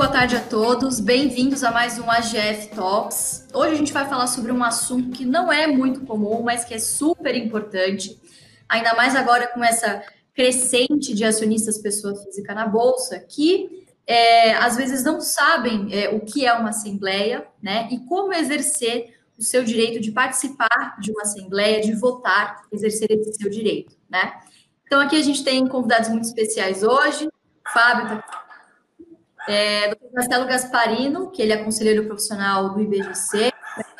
boa 0.00 0.08
tarde 0.08 0.34
a 0.34 0.40
todos. 0.40 0.98
Bem-vindos 0.98 1.62
a 1.62 1.70
mais 1.70 1.98
um 1.98 2.10
AGF 2.10 2.68
Talks. 2.74 3.46
Hoje 3.52 3.72
a 3.72 3.76
gente 3.76 3.92
vai 3.92 4.08
falar 4.08 4.28
sobre 4.28 4.50
um 4.50 4.64
assunto 4.64 5.10
que 5.10 5.26
não 5.26 5.52
é 5.52 5.66
muito 5.66 6.06
comum, 6.06 6.42
mas 6.42 6.64
que 6.64 6.72
é 6.72 6.78
super 6.78 7.36
importante, 7.36 8.18
ainda 8.66 8.94
mais 8.94 9.14
agora 9.14 9.48
com 9.48 9.62
essa 9.62 10.02
crescente 10.32 11.12
de 11.12 11.22
acionistas 11.22 11.76
pessoa 11.76 12.16
física 12.16 12.54
na 12.54 12.66
bolsa, 12.66 13.20
que 13.20 13.86
é, 14.06 14.54
às 14.54 14.74
vezes 14.74 15.04
não 15.04 15.20
sabem 15.20 15.88
é, 15.92 16.08
o 16.08 16.20
que 16.20 16.46
é 16.46 16.52
uma 16.54 16.70
assembleia, 16.70 17.46
né, 17.62 17.86
e 17.92 17.98
como 18.06 18.32
exercer 18.32 19.18
o 19.38 19.42
seu 19.42 19.62
direito 19.62 20.00
de 20.00 20.12
participar 20.12 20.96
de 20.98 21.10
uma 21.10 21.24
assembleia, 21.24 21.82
de 21.82 21.94
votar, 21.94 22.62
exercer 22.72 23.10
esse 23.10 23.34
seu 23.34 23.50
direito, 23.50 23.94
né? 24.08 24.32
Então 24.86 24.98
aqui 24.98 25.16
a 25.16 25.22
gente 25.22 25.44
tem 25.44 25.68
convidados 25.68 26.08
muito 26.08 26.24
especiais 26.24 26.82
hoje. 26.82 27.28
Fábio 27.70 28.08
tá 28.08 28.49
é, 29.50 29.88
Dr. 29.88 30.12
Marcelo 30.14 30.46
Gasparino, 30.46 31.30
que 31.32 31.42
ele 31.42 31.52
é 31.52 31.64
conselheiro 31.64 32.04
profissional 32.06 32.72
do 32.72 32.80
IBGC, 32.80 33.52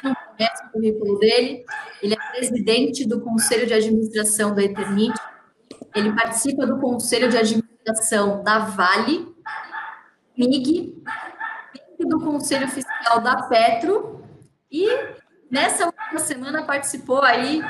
não 0.05 0.15
conhece 0.15 0.65
o 0.65 0.71
currículo 0.71 1.19
dele, 1.19 1.65
ele 2.01 2.15
é 2.15 2.37
presidente 2.37 3.07
do 3.07 3.21
Conselho 3.21 3.67
de 3.67 3.75
Administração 3.75 4.55
da 4.55 4.63
Eternit, 4.63 5.21
ele 5.93 6.13
participa 6.15 6.65
do 6.65 6.79
Conselho 6.79 7.29
de 7.29 7.37
Administração 7.37 8.45
da 8.45 8.61
Vale, 8.61 9.27
MIG, 10.39 11.03
do 11.99 12.21
Conselho 12.21 12.69
Fiscal 12.69 13.21
da 13.21 13.43
Petro, 13.43 14.25
e 14.71 14.89
nessa 15.51 15.87
última 15.87 16.21
semana 16.21 16.63
participou 16.63 17.23
aí 17.23 17.61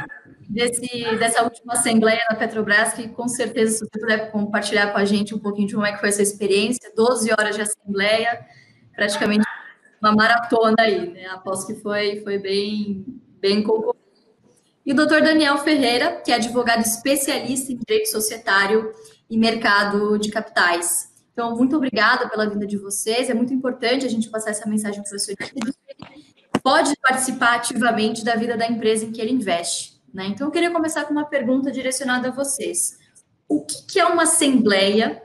desse, 0.50 1.16
dessa 1.16 1.45
última 1.45 1.74
assembleia 1.74 2.20
da 2.29 2.34
Petrobras, 2.34 2.93
que 2.93 3.09
com 3.09 3.29
certeza, 3.29 3.73
se 3.73 3.79
você 3.79 4.01
puder 4.01 4.30
compartilhar 4.32 4.92
com 4.92 4.98
a 4.98 5.04
gente 5.04 5.34
um 5.34 5.38
pouquinho 5.38 5.68
de 5.68 5.74
como 5.74 5.87
é 5.87 5.92
que 5.92 6.01
foi 6.01 6.09
essa 6.09 6.23
experiência, 6.23 6.92
12 6.95 7.30
horas 7.32 7.54
de 7.54 7.62
assembleia, 7.62 8.45
praticamente 8.95 9.46
uma 10.02 10.12
maratona 10.12 10.76
aí, 10.80 11.10
né? 11.10 11.26
Aposto 11.26 11.66
que 11.68 11.80
foi, 11.80 12.20
foi 12.23 12.38
bem, 12.38 13.04
bem 13.40 13.62
concorrido. 13.62 14.01
E 14.84 14.92
o 14.92 14.96
doutor 14.96 15.23
Daniel 15.23 15.59
Ferreira, 15.59 16.20
que 16.24 16.32
é 16.32 16.34
advogado 16.34 16.80
especialista 16.80 17.70
em 17.70 17.76
direito 17.76 18.10
societário 18.10 18.92
e 19.29 19.38
mercado 19.38 20.18
de 20.18 20.30
capitais. 20.30 21.10
Então, 21.32 21.54
muito 21.57 21.76
obrigada 21.76 22.29
pela 22.29 22.48
vinda 22.48 22.66
de 22.66 22.76
vocês. 22.76 23.30
É 23.30 23.35
muito 23.35 23.54
importante 23.54 24.04
a 24.04 24.09
gente 24.09 24.29
passar 24.29 24.51
essa 24.51 24.68
mensagem 24.68 25.02
para 25.02 25.14
o 25.14 25.18
senhor. 25.18 25.38
Pode 26.62 26.92
participar 27.01 27.57
ativamente 27.57 28.24
da 28.24 28.35
vida 28.35 28.57
da 28.57 28.66
empresa 28.66 29.04
em 29.04 29.12
que 29.12 29.20
ele 29.20 29.32
investe. 29.32 29.90
Né? 30.13 30.27
Então, 30.27 30.49
eu 30.49 30.51
queria 30.51 30.71
começar 30.71 31.05
com 31.05 31.13
uma 31.13 31.25
pergunta 31.25 31.71
direcionada 31.71 32.29
a 32.29 32.33
vocês. 32.33 32.99
O 33.49 33.65
que, 33.65 33.87
que 33.87 34.01
é 34.01 34.05
uma 34.05 34.25
assembleia 34.25 35.23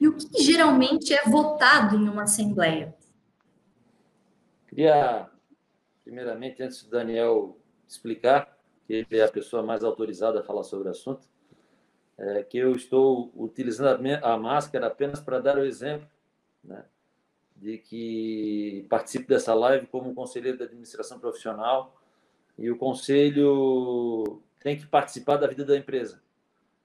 e 0.00 0.08
o 0.08 0.16
que, 0.16 0.28
que 0.28 0.42
geralmente 0.42 1.12
é 1.12 1.22
votado 1.24 1.96
em 1.96 2.08
uma 2.08 2.24
assembleia? 2.24 2.94
Queria, 4.68 5.28
primeiramente, 6.04 6.62
antes 6.62 6.82
do 6.82 6.90
Daniel 6.90 7.56
explicar, 7.86 8.56
que 8.86 8.92
ele 8.92 9.18
é 9.18 9.24
a 9.24 9.30
pessoa 9.30 9.62
mais 9.62 9.84
autorizada 9.84 10.40
a 10.40 10.42
falar 10.42 10.64
sobre 10.64 10.88
o 10.88 10.90
assunto, 10.90 11.26
é 12.16 12.42
que 12.42 12.58
eu 12.58 12.72
estou 12.72 13.32
utilizando 13.34 14.06
a, 14.22 14.36
máscara 14.36 14.86
apenas 14.86 15.20
para 15.20 15.40
dar 15.40 15.58
o 15.58 15.64
exemplo 15.64 16.08
né, 16.62 16.84
de 17.56 17.78
que 17.78 18.86
participo 18.88 19.28
dessa 19.28 19.52
live 19.54 19.86
como 19.86 20.14
conselheiro 20.14 20.56
de 20.56 20.64
administração 20.64 21.18
profissional 21.18 21.94
e 22.58 22.70
o 22.70 22.76
conselho 22.76 24.42
tem 24.60 24.76
que 24.76 24.86
participar 24.86 25.36
da 25.36 25.46
vida 25.46 25.64
da 25.64 25.76
empresa. 25.76 26.22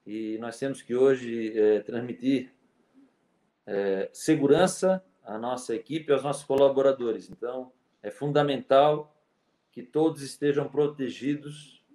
E 0.05 0.37
nós 0.39 0.57
temos 0.57 0.81
que 0.81 0.95
hoje 0.95 1.57
é, 1.57 1.79
transmitir 1.81 2.51
é, 3.65 4.09
segurança 4.11 5.03
à 5.23 5.37
nossa 5.37 5.75
equipe 5.75 6.09
e 6.09 6.13
aos 6.13 6.23
nossos 6.23 6.43
colaboradores. 6.43 7.29
Então, 7.29 7.71
é 8.01 8.09
fundamental 8.09 9.15
que 9.71 9.83
todos 9.83 10.21
estejam 10.21 10.67
protegidos 10.67 11.85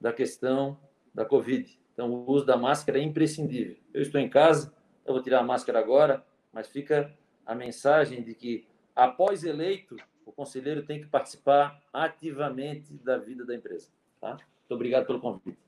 da 0.00 0.12
questão 0.12 0.78
da 1.14 1.24
Covid. 1.24 1.78
Então, 1.92 2.12
o 2.12 2.28
uso 2.28 2.44
da 2.44 2.56
máscara 2.56 2.98
é 2.98 3.02
imprescindível. 3.02 3.76
Eu 3.92 4.02
estou 4.02 4.20
em 4.20 4.28
casa, 4.28 4.74
eu 5.06 5.14
vou 5.14 5.22
tirar 5.22 5.40
a 5.40 5.44
máscara 5.44 5.78
agora, 5.78 6.26
mas 6.52 6.66
fica 6.66 7.16
a 7.46 7.54
mensagem 7.54 8.22
de 8.22 8.34
que, 8.34 8.66
após 8.96 9.44
eleito, 9.44 9.96
o 10.26 10.32
conselheiro 10.32 10.84
tem 10.84 11.00
que 11.00 11.06
participar 11.06 11.80
ativamente 11.92 12.92
da 12.94 13.16
vida 13.18 13.44
da 13.44 13.54
empresa. 13.54 13.88
Tá? 14.20 14.30
Muito 14.30 14.70
obrigado 14.70 15.06
pelo 15.06 15.20
convite. 15.20 15.58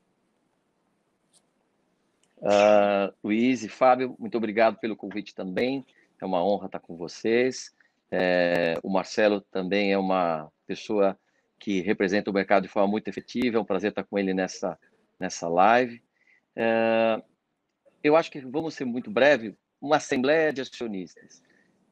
Uh, 2.37 3.13
Luiz 3.23 3.63
e 3.63 3.69
Fábio, 3.69 4.15
muito 4.19 4.37
obrigado 4.37 4.77
pelo 4.77 4.95
convite 4.95 5.33
também. 5.33 5.85
É 6.21 6.25
uma 6.25 6.43
honra 6.43 6.67
estar 6.67 6.79
com 6.79 6.95
vocês. 6.95 7.75
É, 8.09 8.79
o 8.81 8.89
Marcelo 8.89 9.41
também 9.41 9.91
é 9.91 9.97
uma 9.97 10.51
pessoa 10.65 11.17
que 11.59 11.81
representa 11.81 12.29
o 12.29 12.33
mercado 12.33 12.63
de 12.63 12.69
forma 12.69 12.87
muito 12.87 13.07
efetiva. 13.07 13.57
É 13.57 13.59
um 13.59 13.65
prazer 13.65 13.89
estar 13.89 14.03
com 14.03 14.17
ele 14.17 14.33
nessa, 14.33 14.77
nessa 15.19 15.47
live. 15.47 16.01
É, 16.55 17.21
eu 18.03 18.15
acho 18.15 18.31
que 18.31 18.39
vamos 18.39 18.75
ser 18.75 18.85
muito 18.85 19.11
breve. 19.11 19.55
Uma 19.81 19.97
assembleia 19.97 20.53
de 20.53 20.61
acionistas 20.61 21.41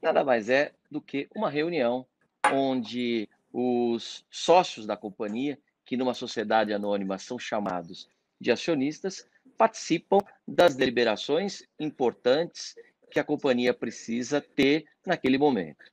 nada 0.06 0.24
mais 0.24 0.50
é 0.50 0.72
do 0.90 1.02
que 1.02 1.28
uma 1.36 1.50
reunião 1.50 2.06
onde 2.54 3.30
os 3.52 4.26
sócios 4.30 4.86
da 4.86 4.98
companhia, 4.98 5.58
que 5.86 5.96
numa 5.96 6.14
sociedade 6.14 6.74
anônima 6.74 7.18
são 7.18 7.40
chamados 7.40 8.10
de 8.40 8.52
acionistas, 8.52 9.28
participam 9.58 10.20
das 10.48 10.76
deliberações 10.76 11.64
importantes 11.80 12.76
que 13.10 13.20
a 13.20 13.24
companhia 13.24 13.74
precisa 13.74 14.42
ter 14.42 14.86
naquele 15.06 15.38
momento. 15.38 15.86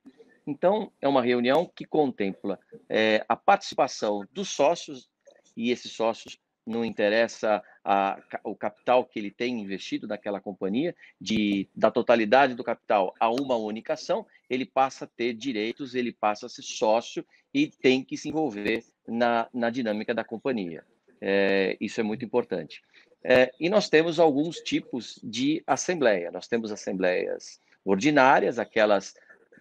Então, 0.47 0.91
é 1.01 1.07
uma 1.07 1.23
reunião 1.23 1.71
que 1.73 1.85
contempla 1.85 2.59
é, 2.89 3.25
a 3.29 3.37
participação 3.37 4.27
dos 4.33 4.49
sócios, 4.49 5.09
e 5.57 5.71
esses 5.71 5.93
sócios 5.93 6.39
não 6.67 6.85
interessa 6.85 7.63
a, 7.85 8.21
o 8.45 8.55
capital 8.55 9.05
que 9.05 9.19
ele 9.19 9.31
tem 9.31 9.61
investido 9.61 10.07
naquela 10.07 10.41
companhia, 10.41 10.95
de, 11.21 11.69
da 11.75 11.91
totalidade 11.91 12.55
do 12.55 12.65
capital 12.65 13.15
a 13.19 13.31
uma 13.31 13.57
única 13.57 13.95
ação, 13.95 14.27
ele 14.49 14.65
passa 14.65 15.05
a 15.05 15.09
ter 15.09 15.35
direitos, 15.35 15.95
ele 15.95 16.13
passa 16.13 16.47
a 16.47 16.49
ser 16.49 16.63
sócio 16.63 17.25
e 17.53 17.67
tem 17.67 18.05
que 18.05 18.17
se 18.17 18.29
envolver 18.29 18.85
na, 19.07 19.49
na 19.53 19.71
dinâmica 19.71 20.15
da 20.15 20.25
companhia. 20.25 20.85
É, 21.21 21.77
isso 21.81 22.01
é 22.01 22.03
muito 22.03 22.25
importante. 22.25 22.83
É, 23.25 23.53
e 23.59 23.69
nós 23.69 23.89
temos 23.89 24.19
alguns 24.19 24.59
tipos 24.59 25.21
de 25.23 25.63
assembleia. 25.67 26.31
Nós 26.33 26.49
temos 26.49 26.73
assembleias 26.73 27.61
ordinárias, 27.85 28.59
aquelas 28.59 29.15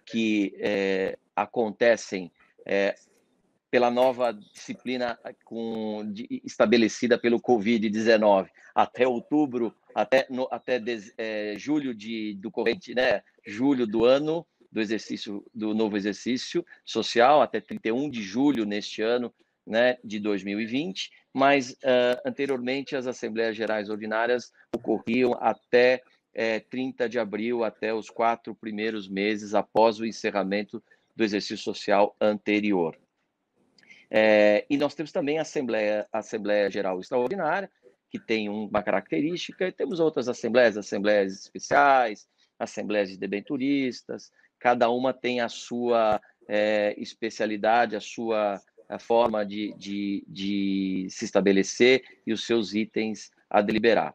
que 0.04 0.54
é, 0.58 1.16
acontecem 1.34 2.30
é, 2.66 2.94
pela 3.72 3.90
nova 3.90 4.34
disciplina 4.34 5.18
com, 5.46 6.04
de, 6.12 6.42
estabelecida 6.44 7.16
pelo 7.16 7.40
Covid-19 7.40 8.50
até 8.74 9.08
outubro, 9.08 9.74
até, 9.94 10.26
no, 10.28 10.46
até 10.50 10.78
de, 10.78 11.10
é, 11.16 11.54
julho 11.56 11.94
de, 11.94 12.34
do 12.34 12.50
corrente, 12.50 12.94
né? 12.94 13.22
Julho 13.46 13.86
do 13.86 14.04
ano 14.04 14.46
do 14.70 14.78
exercício 14.78 15.42
do 15.54 15.72
novo 15.72 15.96
exercício 15.96 16.62
social 16.84 17.40
até 17.40 17.62
31 17.62 18.10
de 18.10 18.22
julho 18.22 18.66
neste 18.66 19.00
ano, 19.00 19.32
né, 19.66 19.96
de 20.04 20.18
2020, 20.18 21.10
mas 21.32 21.70
uh, 21.70 22.20
anteriormente 22.26 22.94
as 22.94 23.06
assembleias 23.06 23.56
gerais 23.56 23.88
ordinárias 23.88 24.52
ocorriam 24.74 25.34
até 25.40 26.02
é, 26.34 26.60
30 26.60 27.08
de 27.08 27.18
abril, 27.18 27.64
até 27.64 27.94
os 27.94 28.10
quatro 28.10 28.54
primeiros 28.54 29.08
meses 29.08 29.54
após 29.54 29.98
o 29.98 30.04
encerramento 30.04 30.82
do 31.14 31.24
exercício 31.24 31.58
social 31.58 32.14
anterior. 32.20 32.96
É, 34.14 34.66
e 34.68 34.76
nós 34.76 34.94
temos 34.94 35.10
também 35.10 35.38
a 35.38 35.42
Assembleia, 35.42 36.06
a 36.12 36.18
Assembleia 36.18 36.70
Geral 36.70 37.00
Extraordinária, 37.00 37.70
que 38.10 38.18
tem 38.18 38.50
uma 38.50 38.82
característica, 38.82 39.66
e 39.66 39.72
temos 39.72 40.00
outras 40.00 40.28
assembleias, 40.28 40.76
assembleias 40.76 41.32
especiais, 41.32 42.28
assembleias 42.58 43.08
de 43.08 43.16
debenturistas, 43.16 44.30
cada 44.58 44.90
uma 44.90 45.14
tem 45.14 45.40
a 45.40 45.48
sua 45.48 46.20
é, 46.46 46.94
especialidade, 46.98 47.96
a 47.96 48.00
sua 48.00 48.60
a 48.86 48.98
forma 48.98 49.46
de, 49.46 49.72
de, 49.78 50.22
de 50.28 51.06
se 51.08 51.24
estabelecer 51.24 52.02
e 52.26 52.32
os 52.34 52.44
seus 52.44 52.74
itens 52.74 53.30
a 53.48 53.62
deliberar. 53.62 54.14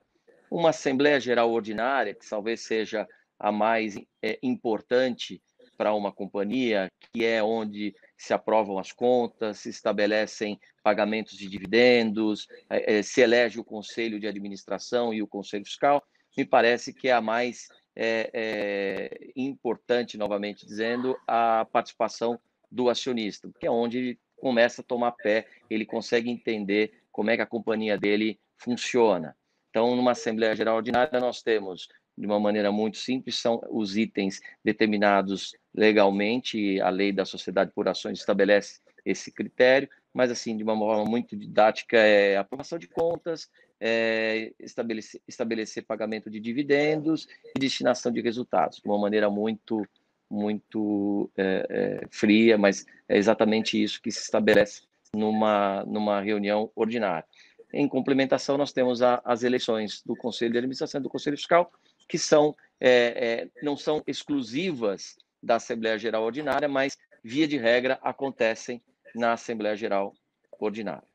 Uma 0.51 0.69
Assembleia 0.69 1.19
Geral 1.19 1.51
Ordinária, 1.51 2.13
que 2.13 2.29
talvez 2.29 2.61
seja 2.61 3.07
a 3.39 3.51
mais 3.51 3.97
é, 4.21 4.37
importante 4.43 5.41
para 5.75 5.95
uma 5.95 6.11
companhia, 6.11 6.91
que 7.11 7.25
é 7.25 7.41
onde 7.41 7.95
se 8.17 8.33
aprovam 8.33 8.79
as 8.79 8.91
contas, 8.91 9.59
se 9.59 9.69
estabelecem 9.69 10.59
pagamentos 10.83 11.37
de 11.37 11.47
dividendos, 11.47 12.47
é, 12.69 12.97
é, 12.97 13.01
se 13.03 13.21
elege 13.21 13.59
o 13.59 13.63
conselho 13.63 14.19
de 14.19 14.27
administração 14.27 15.13
e 15.13 15.21
o 15.21 15.27
conselho 15.27 15.65
fiscal, 15.65 16.03
me 16.35 16.45
parece 16.45 16.93
que 16.93 17.09
é 17.09 17.13
a 17.13 17.21
mais 17.21 17.67
é, 17.95 18.29
é, 18.33 19.31
importante, 19.35 20.17
novamente 20.17 20.65
dizendo, 20.65 21.17
a 21.27 21.65
participação 21.71 22.39
do 22.71 22.89
acionista, 22.89 23.49
que 23.59 23.65
é 23.65 23.71
onde 23.71 23.97
ele 23.97 24.19
começa 24.35 24.81
a 24.81 24.85
tomar 24.85 25.11
pé, 25.11 25.47
ele 25.69 25.85
consegue 25.85 26.29
entender 26.29 26.93
como 27.11 27.31
é 27.31 27.35
que 27.35 27.41
a 27.41 27.47
companhia 27.47 27.97
dele 27.97 28.39
funciona. 28.55 29.35
Então, 29.69 29.95
numa 29.95 30.11
Assembleia 30.11 30.55
Geral 30.55 30.77
Ordinária, 30.77 31.19
nós 31.19 31.41
temos 31.41 31.87
de 32.17 32.25
uma 32.25 32.39
maneira 32.39 32.71
muito 32.71 32.97
simples, 32.97 33.35
são 33.37 33.61
os 33.69 33.95
itens 33.95 34.41
determinados 34.63 35.55
legalmente, 35.73 36.81
a 36.81 36.89
lei 36.89 37.11
da 37.11 37.25
sociedade 37.25 37.71
por 37.73 37.87
ações 37.87 38.19
estabelece 38.19 38.79
esse 39.05 39.31
critério, 39.31 39.87
mas 40.13 40.31
assim, 40.31 40.57
de 40.57 40.63
uma 40.63 40.75
forma 40.75 41.05
muito 41.05 41.35
didática, 41.37 41.97
é 41.97 42.37
aprovação 42.37 42.79
de 42.79 42.87
contas, 42.87 43.49
é 43.79 44.51
estabelecer, 44.59 45.21
estabelecer 45.27 45.85
pagamento 45.85 46.29
de 46.29 46.39
dividendos 46.39 47.27
e 47.55 47.59
destinação 47.59 48.11
de 48.11 48.19
resultados, 48.19 48.79
de 48.79 48.89
uma 48.89 48.97
maneira 48.97 49.29
muito, 49.29 49.87
muito 50.29 51.29
é, 51.37 51.67
é, 51.69 52.07
fria, 52.09 52.57
mas 52.57 52.85
é 53.07 53.15
exatamente 53.15 53.81
isso 53.81 54.01
que 54.01 54.11
se 54.11 54.21
estabelece 54.21 54.81
numa, 55.13 55.85
numa 55.85 56.19
reunião 56.19 56.71
ordinária. 56.75 57.25
Em 57.71 57.87
complementação, 57.87 58.57
nós 58.57 58.71
temos 58.71 59.01
a, 59.01 59.21
as 59.23 59.43
eleições 59.43 60.01
do 60.03 60.15
Conselho 60.15 60.51
de 60.51 60.57
Administração 60.57 61.01
do 61.01 61.09
Conselho 61.09 61.37
Fiscal, 61.37 61.71
que 62.07 62.17
são, 62.17 62.55
é, 62.79 62.89
é, 62.89 63.49
não 63.61 63.75
são 63.75 64.03
exclusivas 64.07 65.17
da 65.41 65.55
Assembleia 65.55 65.97
Geral 65.97 66.23
Ordinária, 66.23 66.67
mas, 66.67 66.97
via 67.23 67.47
de 67.47 67.57
regra, 67.57 67.99
acontecem 68.01 68.81
na 69.13 69.33
Assembleia 69.33 69.75
Geral 69.75 70.13
Ordinária. 70.59 71.07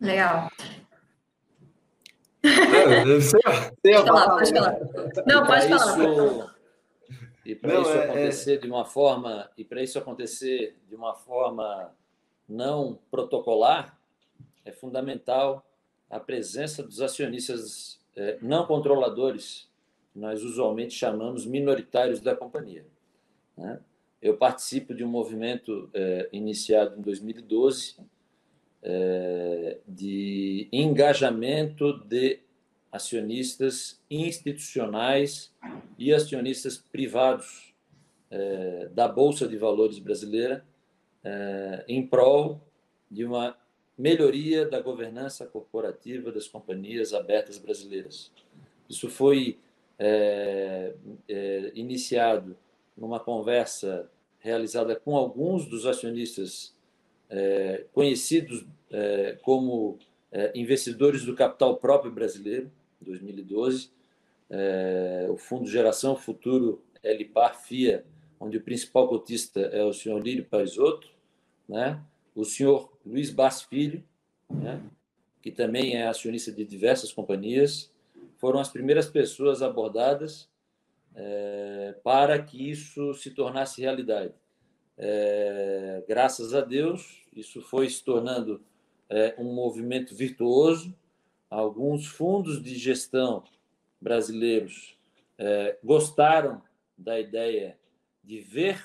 Legal. 0.00 0.50
pode 3.82 4.06
falar, 4.06 4.30
pode 4.30 4.52
falar. 4.52 4.78
Não, 5.26 5.46
pode 5.46 5.68
falar. 5.68 5.98
Isso, 5.98 6.56
e 7.44 7.54
para 7.54 7.80
isso 7.80 7.90
é, 7.90 7.96
é, 7.96 8.04
acontecer 8.04 8.54
é... 8.54 8.56
de 8.58 8.66
uma 8.66 8.84
forma 8.84 9.50
e 9.56 9.64
para 9.64 9.82
isso 9.82 9.98
acontecer 9.98 10.76
de 10.88 10.94
uma 10.94 11.14
forma 11.14 11.94
não 12.48 12.98
protocolar, 13.10 13.96
é 14.64 14.72
fundamental 14.72 15.64
a 16.10 16.20
presença 16.20 16.82
dos 16.82 17.00
acionistas 17.00 18.00
é, 18.16 18.38
não 18.40 18.66
controladores, 18.66 19.68
nós 20.16 20.42
usualmente 20.42 20.94
chamamos 20.94 21.44
minoritários 21.44 22.20
da 22.20 22.34
companhia. 22.34 22.86
Né? 23.56 23.78
Eu 24.20 24.36
participo 24.36 24.94
de 24.94 25.04
um 25.04 25.08
movimento 25.08 25.90
é, 25.92 26.28
iniciado 26.32 26.98
em 26.98 27.02
2012 27.02 27.96
é, 28.82 29.78
de 29.86 30.68
engajamento 30.72 31.98
de 32.04 32.40
acionistas 32.90 34.00
institucionais 34.10 35.52
e 35.98 36.14
acionistas 36.14 36.78
privados 36.78 37.74
é, 38.30 38.88
da 38.94 39.06
Bolsa 39.06 39.46
de 39.46 39.58
Valores 39.58 39.98
brasileira 39.98 40.64
em 41.88 42.06
prol 42.06 42.60
de 43.10 43.24
uma 43.24 43.56
melhoria 43.98 44.64
da 44.64 44.80
governança 44.80 45.44
corporativa 45.44 46.30
das 46.30 46.46
companhias 46.46 47.12
abertas 47.12 47.58
brasileiras. 47.58 48.30
Isso 48.88 49.10
foi 49.10 49.58
é, 49.98 50.94
é, 51.28 51.72
iniciado 51.74 52.56
numa 52.96 53.20
conversa 53.20 54.10
realizada 54.38 54.94
com 54.96 55.16
alguns 55.16 55.66
dos 55.66 55.86
acionistas 55.86 56.74
é, 57.28 57.84
conhecidos 57.92 58.64
é, 58.90 59.38
como 59.42 59.98
é, 60.30 60.52
investidores 60.54 61.24
do 61.24 61.34
capital 61.34 61.76
próprio 61.76 62.12
brasileiro, 62.12 62.70
em 63.00 63.04
2012, 63.04 63.90
é, 64.48 65.26
o 65.28 65.36
Fundo 65.36 65.68
Geração 65.68 66.16
Futuro 66.16 66.82
LPAR 67.02 67.60
FIA, 67.60 68.04
onde 68.38 68.56
o 68.58 68.62
principal 68.62 69.08
cotista 69.08 69.60
é 69.60 69.82
o 69.82 69.92
senhor 69.92 70.22
Lírio 70.22 70.44
Parisotto, 70.44 71.08
né? 71.68 72.00
o 72.34 72.44
senhor 72.44 72.92
Luiz 73.04 73.30
Bass 73.30 73.62
Filho, 73.62 74.04
né? 74.48 74.80
que 75.42 75.50
também 75.50 75.96
é 75.96 76.06
acionista 76.06 76.52
de 76.52 76.64
diversas 76.64 77.12
companhias, 77.12 77.90
foram 78.46 78.60
as 78.60 78.68
primeiras 78.68 79.10
pessoas 79.10 79.60
abordadas 79.60 80.48
é, 81.16 81.96
para 82.04 82.40
que 82.40 82.70
isso 82.70 83.12
se 83.14 83.32
tornasse 83.32 83.80
realidade. 83.80 84.32
É, 84.96 86.04
graças 86.06 86.54
a 86.54 86.60
Deus, 86.60 87.24
isso 87.34 87.60
foi 87.60 87.90
se 87.90 88.04
tornando 88.04 88.62
é, 89.10 89.34
um 89.36 89.52
movimento 89.52 90.14
virtuoso. 90.14 90.96
Alguns 91.50 92.06
fundos 92.06 92.62
de 92.62 92.76
gestão 92.76 93.42
brasileiros 94.00 94.96
gostaram 95.82 96.62
da 96.96 97.18
ideia 97.18 97.76
de 98.22 98.38
ver 98.38 98.80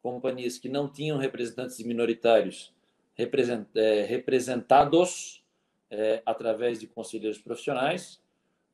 companhias 0.00 0.56
que 0.56 0.68
não 0.68 0.88
tinham 0.88 1.18
representantes 1.18 1.80
minoritários 1.84 2.72
represent, 3.16 3.66
representados 4.06 5.44
através 6.24 6.78
de 6.78 6.86
conselheiros 6.86 7.38
profissionais. 7.38 8.22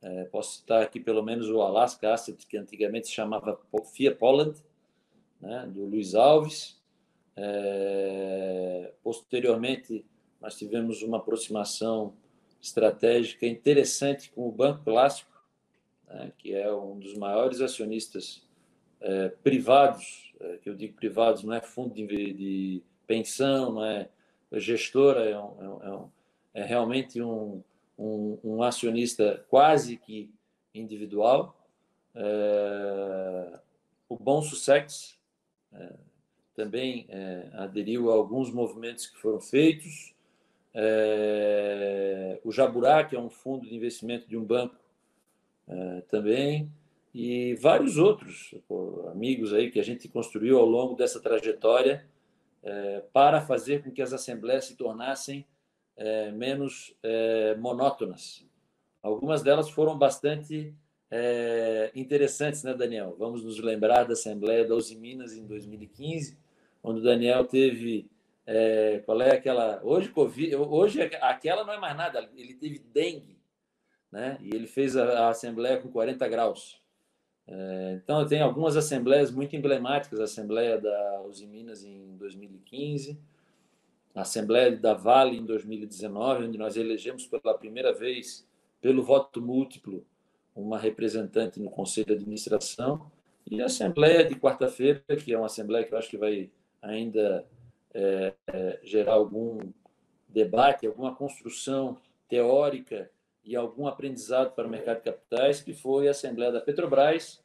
É, 0.02 0.25
posso 0.25 0.58
citar 0.58 0.82
aqui 0.82 0.99
pelo 0.99 1.23
menos 1.23 1.49
o 1.50 1.61
Alaska 1.61 2.12
Asset, 2.12 2.47
que 2.47 2.56
antigamente 2.56 3.08
se 3.08 3.14
chamava 3.14 3.61
FIA 3.93 4.14
Poland, 4.14 4.58
né, 5.41 5.67
do 5.73 5.85
Luiz 5.85 6.14
Alves. 6.14 6.81
É, 7.37 8.93
posteriormente, 9.02 10.05
nós 10.41 10.56
tivemos 10.56 11.02
uma 11.02 11.19
aproximação 11.19 12.14
estratégica 12.62 13.47
interessante 13.47 14.31
com 14.31 14.49
o 14.49 14.52
Banco 14.52 14.85
Clássico, 14.85 15.31
né, 16.06 16.32
que 16.38 16.55
é 16.55 16.73
um 16.73 16.99
dos 16.99 17.14
maiores 17.14 17.61
acionistas 17.61 18.43
é, 19.00 19.29
privados, 19.29 20.35
é, 20.41 20.56
que 20.58 20.69
eu 20.69 20.75
digo 20.75 20.94
privados, 20.94 21.43
não 21.43 21.55
é 21.55 21.61
fundo 21.61 21.94
de, 21.94 22.06
de 22.06 22.82
pensão, 23.06 23.73
não 23.73 23.85
é 23.85 24.08
gestora, 24.55 25.29
é, 25.29 25.38
um, 25.38 25.82
é, 25.82 25.91
um, 25.91 26.11
é 26.55 26.62
realmente 26.64 27.23
um, 27.23 27.62
um, 28.00 28.38
um, 28.43 28.62
acionista 28.62 29.44
quase 29.50 29.99
que 29.99 30.32
individual. 30.75 31.55
É, 32.14 33.58
o 34.08 34.17
Bom 34.17 34.41
Sussex 34.41 35.19
é, 35.73 35.93
também 36.55 37.06
é, 37.11 37.50
aderiu 37.52 38.11
a 38.11 38.14
alguns 38.14 38.50
movimentos 38.50 39.06
que 39.06 39.19
foram 39.19 39.38
feitos. 39.38 40.14
É, 40.73 42.41
o 42.43 42.50
Jaburá, 42.50 43.05
que 43.05 43.14
é 43.14 43.20
um 43.20 43.29
fundo 43.29 43.67
de 43.67 43.75
investimento 43.75 44.26
de 44.26 44.37
um 44.37 44.44
banco, 44.44 44.76
é, 45.69 46.00
também, 46.08 46.73
e 47.14 47.55
vários 47.56 47.99
outros 47.99 48.55
amigos 49.11 49.52
aí 49.52 49.70
que 49.70 49.79
a 49.79 49.85
gente 49.85 50.08
construiu 50.08 50.58
ao 50.58 50.64
longo 50.64 50.94
dessa 50.94 51.20
trajetória 51.20 52.06
para 53.12 53.41
fazer 53.41 53.82
com 53.82 53.91
que 53.91 54.02
as 54.02 54.12
assembleias 54.12 54.67
se 54.67 54.76
tornassem 54.76 55.44
é, 56.00 56.32
menos 56.32 56.94
é, 57.02 57.54
monótonas. 57.57 58.42
Algumas 59.02 59.42
delas 59.42 59.69
foram 59.69 59.99
bastante 59.99 60.75
é, 61.11 61.92
interessantes, 61.95 62.64
né, 62.64 62.73
Daniel? 62.73 63.14
Vamos 63.19 63.45
nos 63.45 63.59
lembrar 63.59 64.04
da 64.04 64.14
Assembleia 64.14 64.66
da 64.66 64.75
Uzi 64.75 64.97
Minas 64.97 65.35
em 65.35 65.47
2015, 65.47 66.38
onde 66.83 67.00
o 67.00 67.02
Daniel 67.02 67.45
teve 67.45 68.11
é, 68.47 69.02
qual 69.04 69.21
é 69.21 69.33
aquela. 69.33 69.78
Hoje, 69.85 70.09
COVID, 70.09 70.57
hoje 70.57 71.02
aquela 71.02 71.64
não 71.64 71.75
é 71.75 71.78
mais 71.78 71.95
nada, 71.95 72.30
ele 72.35 72.54
teve 72.54 72.78
dengue, 72.78 73.38
né? 74.11 74.38
E 74.40 74.54
ele 74.54 74.66
fez 74.66 74.97
a, 74.97 75.26
a 75.26 75.28
Assembleia 75.28 75.78
com 75.78 75.90
40 75.90 76.26
graus. 76.28 76.80
É, 77.47 78.00
então, 78.02 78.26
tem 78.26 78.40
algumas 78.40 78.75
assembleias 78.75 79.30
muito 79.30 79.54
emblemáticas 79.54 80.19
a 80.19 80.25
Assembleia 80.25 80.78
da 80.78 81.23
Uzi 81.26 81.47
Minas 81.47 81.85
em 81.85 82.16
2015, 82.16 83.21
Assembleia 84.14 84.76
da 84.76 84.95
Vale 84.95 85.37
em 85.37 85.45
2019, 85.45 86.47
onde 86.47 86.59
nós 86.59 86.76
elegemos 86.76 87.26
pela 87.26 87.55
primeira 87.55 87.93
vez, 87.93 88.47
pelo 88.81 89.02
voto 89.02 89.40
múltiplo, 89.40 90.05
uma 90.55 90.79
representante 90.79 91.61
no 91.61 91.71
Conselho 91.71 92.07
de 92.09 92.14
Administração, 92.14 93.11
e 93.50 93.62
a 93.62 93.67
Assembleia 93.67 94.25
de 94.25 94.35
quarta-feira, 94.35 95.02
que 95.23 95.33
é 95.33 95.37
uma 95.37 95.47
Assembleia 95.47 95.85
que 95.85 95.95
eu 95.95 95.99
acho 95.99 96.11
que 96.11 96.19
vai 96.19 96.50
ainda 96.83 97.47
é, 97.95 98.35
é, 98.49 98.81
gerar 98.83 99.14
algum 99.14 99.59
debate, 100.29 100.87
alguma 100.87 101.14
construção 101.14 101.97
teórica 102.29 103.11
e 103.45 103.57
algum 103.57 103.87
aprendizado 103.87 104.55
para 104.55 104.67
o 104.67 104.71
mercado 104.71 104.99
de 104.99 105.05
capitais, 105.05 105.61
que 105.61 105.73
foi 105.73 106.09
a 106.09 106.12
Assembleia 106.12 106.52
da 106.52 106.61
Petrobras, 106.61 107.43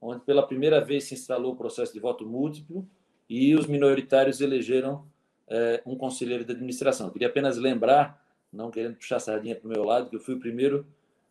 onde 0.00 0.20
pela 0.24 0.46
primeira 0.46 0.80
vez 0.80 1.04
se 1.04 1.14
instalou 1.14 1.52
o 1.52 1.56
processo 1.56 1.92
de 1.92 2.00
voto 2.00 2.26
múltiplo 2.26 2.88
e 3.28 3.54
os 3.54 3.66
minoritários 3.66 4.40
elegeram 4.40 5.06
é, 5.48 5.82
um 5.86 5.96
conselheiro 5.96 6.44
de 6.44 6.52
administração. 6.52 7.06
Eu 7.06 7.12
queria 7.12 7.28
apenas 7.28 7.56
lembrar, 7.56 8.24
não 8.52 8.70
querendo 8.70 8.96
puxar 8.96 9.16
a 9.16 9.20
sardinha 9.20 9.54
para 9.54 9.66
o 9.66 9.70
meu 9.70 9.84
lado, 9.84 10.10
que 10.10 10.16
eu 10.16 10.20
fui 10.20 10.34
o 10.34 10.38
primeiro 10.38 10.86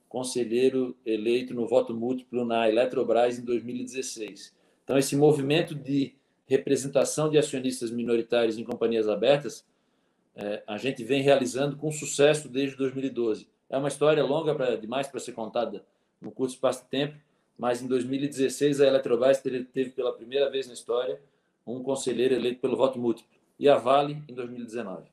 conselheiro 0.09 0.95
eleito 1.05 1.53
no 1.53 1.67
voto 1.67 1.93
múltiplo 1.93 2.45
na 2.45 2.67
Eletrobras 2.69 3.37
em 3.37 3.43
2016. 3.43 4.55
Então, 4.83 4.97
esse 4.97 5.15
movimento 5.15 5.75
de 5.75 6.15
representação 6.47 7.29
de 7.29 7.37
acionistas 7.37 7.91
minoritários 7.91 8.57
em 8.57 8.63
companhias 8.63 9.07
abertas, 9.09 9.65
é, 10.35 10.63
a 10.65 10.77
gente 10.77 11.03
vem 11.03 11.21
realizando 11.21 11.75
com 11.75 11.91
sucesso 11.91 12.47
desde 12.47 12.77
2012. 12.77 13.47
É 13.69 13.77
uma 13.77 13.89
história 13.89 14.23
longa 14.23 14.55
pra, 14.55 14.75
demais 14.77 15.07
para 15.07 15.19
ser 15.19 15.33
contada 15.33 15.83
no 16.21 16.31
curto 16.31 16.53
espaço 16.53 16.83
de 16.83 16.89
tempo, 16.89 17.17
mas 17.57 17.81
em 17.81 17.87
2016 17.87 18.79
a 18.79 18.87
Eletrobras 18.87 19.41
teve, 19.41 19.65
teve 19.65 19.89
pela 19.89 20.13
primeira 20.13 20.49
vez 20.49 20.67
na 20.67 20.73
história 20.73 21.19
um 21.65 21.83
conselheiro 21.83 22.33
eleito 22.33 22.61
pelo 22.61 22.77
voto 22.77 22.97
múltiplo, 22.97 23.36
e 23.59 23.67
a 23.67 23.77
Vale 23.77 24.21
em 24.27 24.33
2019. 24.33 25.03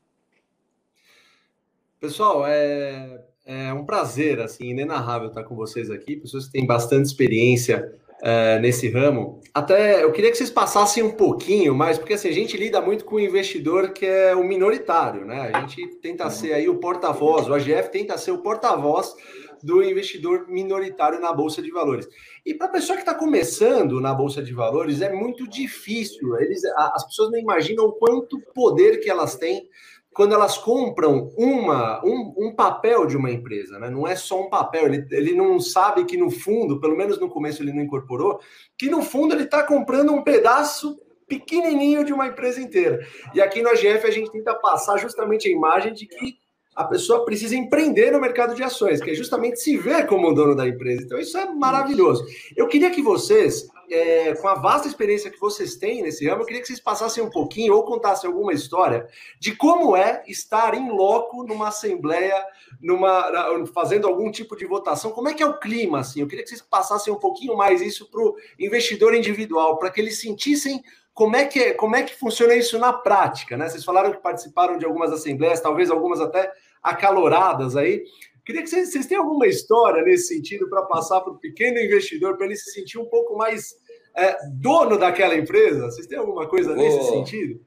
Pessoal, 2.01 2.47
é, 2.47 3.25
é 3.47 3.73
um 3.73 3.85
prazer, 3.85 4.41
assim, 4.41 4.69
inenarrável 4.69 5.29
estar 5.29 5.45
com 5.45 5.55
vocês 5.55 5.91
aqui, 5.91 6.17
pessoas 6.17 6.47
que 6.47 6.53
têm 6.53 6.67
bastante 6.67 7.07
experiência 7.07 7.99
é, 8.23 8.59
nesse 8.59 8.89
ramo. 8.91 9.41
Até 9.53 10.03
eu 10.03 10.13
queria 10.13 10.31
que 10.31 10.37
vocês 10.37 10.51
passassem 10.51 11.03
um 11.03 11.13
pouquinho 11.13 11.75
mais, 11.75 11.99
porque 11.99 12.15
assim, 12.15 12.29
a 12.29 12.33
gente 12.33 12.57
lida 12.57 12.81
muito 12.81 13.05
com 13.05 13.17
o 13.17 13.21
investidor 13.21 13.93
que 13.93 14.07
é 14.07 14.35
o 14.35 14.43
minoritário, 14.43 15.25
né? 15.25 15.51
A 15.53 15.61
gente 15.61 15.87
tenta 15.97 16.29
ser 16.31 16.53
aí 16.55 16.69
o 16.69 16.77
porta-voz, 16.77 17.49
o 17.49 17.55
AGF 17.55 17.91
tenta 17.91 18.17
ser 18.19 18.31
o 18.31 18.39
porta-voz 18.39 19.15
do 19.65 19.83
investidor 19.83 20.47
minoritário 20.47 21.19
na 21.19 21.33
Bolsa 21.33 21.63
de 21.63 21.71
Valores. 21.71 22.07
E 22.45 22.53
para 22.53 22.67
a 22.67 22.71
pessoa 22.71 22.97
que 22.97 23.03
está 23.03 23.15
começando 23.15 23.99
na 23.99 24.13
Bolsa 24.13 24.43
de 24.43 24.53
Valores, 24.53 25.01
é 25.01 25.11
muito 25.11 25.49
difícil. 25.49 26.39
Eles, 26.39 26.63
as 26.77 27.07
pessoas 27.07 27.31
não 27.31 27.39
imaginam 27.39 27.91
quanto 27.93 28.39
poder 28.55 28.99
que 28.99 29.09
elas 29.09 29.37
têm 29.37 29.69
quando 30.13 30.33
elas 30.33 30.57
compram 30.57 31.33
uma, 31.37 32.01
um, 32.05 32.35
um, 32.39 32.55
papel 32.55 33.05
de 33.05 33.17
uma 33.17 33.33
empresa, 33.33 33.81
né? 33.81 33.91
não 33.91 34.07
é 34.07 34.15
só 34.15 34.41
um 34.41 34.49
papel, 34.49 34.87
ele, 34.87 35.05
ele 35.11 35.35
não 35.35 35.59
sabe 35.59 36.05
que 36.05 36.17
no 36.17 36.31
fundo, 36.31 36.79
pelo 36.79 36.97
menos 36.97 37.19
no 37.19 37.29
começo 37.29 37.61
ele 37.61 37.73
não 37.73 37.83
incorporou, 37.83 38.39
que 38.79 38.89
no 38.89 39.03
fundo 39.03 39.35
ele 39.35 39.43
está 39.43 39.65
comprando 39.65 40.13
um 40.13 40.23
pedaço 40.23 40.97
pequenininho 41.27 42.05
de 42.05 42.13
uma 42.13 42.29
empresa 42.29 42.61
inteira. 42.61 43.05
E 43.35 43.41
aqui 43.41 43.61
no 43.61 43.71
AGF 43.71 44.07
a 44.07 44.11
gente 44.13 44.31
tenta 44.31 44.55
passar 44.55 44.99
justamente 44.99 45.49
a 45.49 45.51
imagem 45.51 45.93
de 45.93 46.07
que 46.07 46.39
a 46.75 46.85
pessoa 46.85 47.25
precisa 47.25 47.55
empreender 47.55 48.11
no 48.11 48.21
mercado 48.21 48.55
de 48.55 48.63
ações, 48.63 49.01
que 49.01 49.11
é 49.11 49.15
justamente 49.15 49.61
se 49.61 49.77
ver 49.77 50.07
como 50.07 50.35
dono 50.35 50.57
da 50.57 50.67
empresa. 50.67 51.03
Então, 51.03 51.19
isso 51.19 51.39
é 51.39 51.47
maravilhoso. 51.47 52.27
Eu 52.57 52.67
queria 52.67 52.91
que 52.91 53.01
vocês, 53.01 53.69
é, 53.89 54.35
com 54.35 54.49
a 54.49 54.55
vasta 54.55 54.89
experiência 54.89 55.31
que 55.31 55.39
vocês 55.39 55.77
têm 55.77 56.03
nesse 56.03 56.27
ramo, 56.27 56.43
eu 56.43 56.47
queria 56.47 56.61
que 56.61 56.67
vocês 56.67 56.81
passassem 56.81 57.23
um 57.23 57.31
pouquinho 57.31 57.75
ou 57.75 57.85
contassem 57.85 58.29
alguma 58.29 58.53
história 58.53 59.07
de 59.39 59.55
como 59.55 59.97
é 59.97 60.25
estar 60.27 60.75
em 60.75 60.91
loco 60.91 61.45
numa 61.45 61.69
assembleia, 61.69 62.45
numa, 62.81 63.67
fazendo 63.73 64.09
algum 64.09 64.31
tipo 64.31 64.57
de 64.57 64.67
votação. 64.67 65.13
Como 65.13 65.29
é 65.29 65.35
que 65.35 65.43
é 65.43 65.47
o 65.47 65.61
clima? 65.61 66.01
Assim? 66.01 66.21
Eu 66.21 66.27
queria 66.27 66.43
que 66.43 66.49
vocês 66.49 66.63
passassem 66.63 67.13
um 67.13 67.19
pouquinho 67.19 67.57
mais 67.57 67.81
isso 67.81 68.11
para 68.11 68.21
o 68.21 68.35
investidor 68.59 69.15
individual, 69.15 69.79
para 69.79 69.91
que 69.91 70.01
eles 70.01 70.21
sentissem 70.21 70.83
como 71.15 71.37
é, 71.37 71.47
que, 71.47 71.75
como 71.75 71.95
é 71.95 72.03
que 72.03 72.15
funciona 72.17 72.55
isso 72.57 72.77
na 72.77 72.93
prática, 72.93 73.57
né? 73.57 73.69
Vocês 73.69 73.85
falaram 73.85 74.11
que 74.11 74.19
participaram 74.19 74.77
de 74.77 74.85
algumas 74.85 75.13
assembleias, 75.13 75.61
talvez 75.61 75.89
algumas 75.89 76.21
até 76.21 76.53
acaloradas 76.83 77.77
aí. 77.77 78.05
Queria 78.45 78.63
que 78.63 78.69
vocês, 78.69 78.91
vocês 78.91 79.07
tenham 79.07 79.23
alguma 79.23 79.47
história 79.47 80.03
nesse 80.03 80.35
sentido 80.35 80.69
para 80.69 80.83
passar 80.83 81.21
para 81.21 81.33
o 81.33 81.39
pequeno 81.39 81.79
investidor, 81.79 82.37
para 82.37 82.47
ele 82.47 82.57
se 82.57 82.73
sentir 82.73 82.99
um 82.99 83.07
pouco 83.07 83.37
mais 83.37 83.77
é, 84.15 84.37
dono 84.51 84.99
daquela 84.99 85.37
empresa. 85.37 85.85
Vocês 85.85 86.09
têm 86.09 86.19
alguma 86.19 86.49
coisa 86.49 86.75
vou, 86.75 86.83
nesse 86.83 87.09
sentido? 87.09 87.65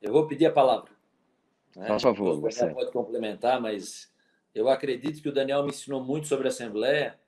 Eu 0.00 0.12
vou 0.12 0.28
pedir 0.28 0.46
a 0.46 0.52
palavra. 0.52 0.90
Né? 1.74 1.86
Por 1.86 2.00
favor, 2.00 2.38
você 2.38 2.66
pode 2.66 2.92
complementar, 2.92 3.60
mas 3.60 4.12
eu 4.54 4.68
acredito 4.68 5.22
que 5.22 5.28
o 5.28 5.32
Daniel 5.32 5.62
me 5.62 5.70
ensinou 5.70 6.04
muito 6.04 6.28
sobre 6.28 6.46
a 6.46 6.50
Assembleia 6.50 7.18